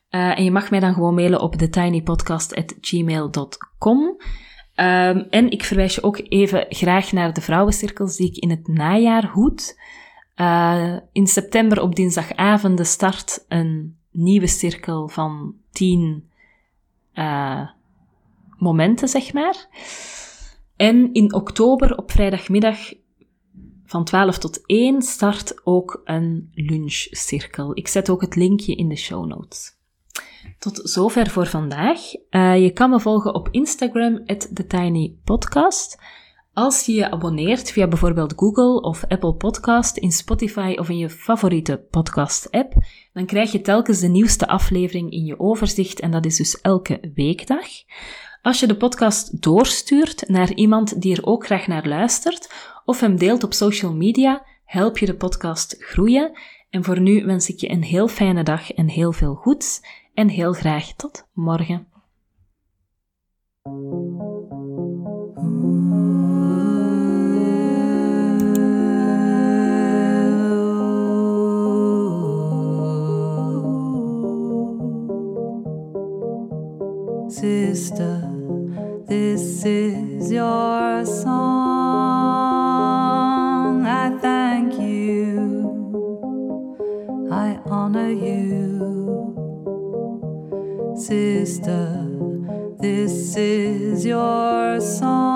Uh, 0.10 0.38
en 0.38 0.44
je 0.44 0.52
mag 0.52 0.70
mij 0.70 0.80
dan 0.80 0.94
gewoon 0.94 1.14
mailen 1.14 1.42
op 1.42 1.56
thetinypodcast.gmail.com. 1.56 4.18
Um, 4.76 5.28
en 5.30 5.52
ik 5.52 5.64
verwijs 5.64 5.96
je 5.96 6.04
ook 6.04 6.22
even 6.30 6.66
graag 6.70 7.12
naar 7.12 7.34
de 7.34 7.42
vrouwencirkels 7.42 8.16
die 8.16 8.28
ik 8.28 8.38
in 8.38 8.50
het 8.50 8.68
najaar 8.68 9.26
hoed. 9.26 9.80
Uh, 10.36 10.98
in 11.12 11.28
september 11.28 11.82
op 11.82 11.96
dinsdagavond 11.96 12.88
start 12.88 13.46
een 13.48 13.98
nieuwe 14.12 14.48
cirkel 14.48 15.08
van 15.08 15.56
tien 15.72 16.30
uh, 17.14 17.70
momenten, 18.58 19.08
zeg 19.08 19.34
maar. 19.34 19.68
En 20.76 21.14
in 21.14 21.34
oktober 21.34 21.98
op 21.98 22.12
vrijdagmiddag 22.12 22.78
van 23.86 24.04
12 24.04 24.38
tot 24.38 24.66
1 24.66 25.02
start 25.02 25.62
ook 25.64 26.02
een 26.04 26.52
lunchcirkel. 26.54 27.78
Ik 27.78 27.88
zet 27.88 28.10
ook 28.10 28.22
het 28.22 28.36
linkje 28.36 28.76
in 28.76 28.90
de 28.90 28.96
show 28.96 29.26
notes. 29.26 29.78
Tot 30.60 30.80
zover 30.84 31.30
voor 31.30 31.48
vandaag. 31.48 32.00
Uh, 32.30 32.64
je 32.64 32.72
kan 32.72 32.90
me 32.90 33.00
volgen 33.00 33.34
op 33.34 33.48
Instagram, 33.52 34.26
TheTinyPodcast. 34.26 36.02
Als 36.54 36.86
je 36.86 36.94
je 36.94 37.12
abonneert 37.12 37.72
via 37.72 37.88
bijvoorbeeld 37.88 38.34
Google 38.36 38.82
of 38.82 39.04
Apple 39.08 39.34
Podcast, 39.34 39.98
in 39.98 40.12
Spotify 40.12 40.76
of 40.80 40.90
in 40.90 40.98
je 40.98 41.10
favoriete 41.10 41.86
podcast-app, 41.90 42.74
dan 43.14 43.26
krijg 43.26 43.52
je 43.52 43.62
telkens 43.62 44.00
de 44.00 44.08
nieuwste 44.08 44.48
aflevering 44.48 45.12
in 45.12 45.26
je 45.26 45.40
overzicht 45.40 46.00
en 46.00 46.12
dat 46.12 46.26
is 46.26 46.36
dus 46.36 46.62
elke 46.62 47.12
weekdag. 47.16 47.68
Als 48.42 48.60
je 48.60 48.68
de 48.68 48.78
podcast 48.78 49.42
doorstuurt 49.42 50.28
naar 50.28 50.54
iemand 50.54 51.02
die 51.02 51.16
er 51.16 51.26
ook 51.26 51.46
graag 51.46 51.68
naar 51.68 51.88
luistert 51.88 52.54
of 52.86 53.00
hem 53.00 53.18
deelt 53.18 53.44
op 53.44 53.54
social 53.54 53.94
media, 53.94 54.46
help 54.66 54.98
je 54.98 55.06
de 55.06 55.16
podcast 55.16 55.76
groeien. 55.80 56.32
En 56.70 56.84
voor 56.84 57.00
nu 57.00 57.26
wens 57.26 57.50
ik 57.50 57.60
je 57.60 57.70
een 57.70 57.84
heel 57.84 58.08
fijne 58.08 58.44
dag 58.44 58.72
en 58.72 58.88
heel 58.88 59.12
veel 59.12 59.34
goeds 59.34 59.82
en 60.14 60.28
heel 60.28 60.54
graag 60.54 60.94
tot 60.94 61.28
morgen. 61.34 61.88
Sister, 77.28 78.30
this 79.08 79.64
is 79.66 80.30
your 80.32 81.06
song. 81.06 81.34
I 83.86 84.18
thank 84.22 84.74
you. 84.74 85.72
I 87.32 87.60
honor 87.66 88.12
you. 88.12 88.73
Sister, 91.04 92.08
this 92.80 93.36
is 93.36 94.06
your 94.06 94.80
song 94.80 95.33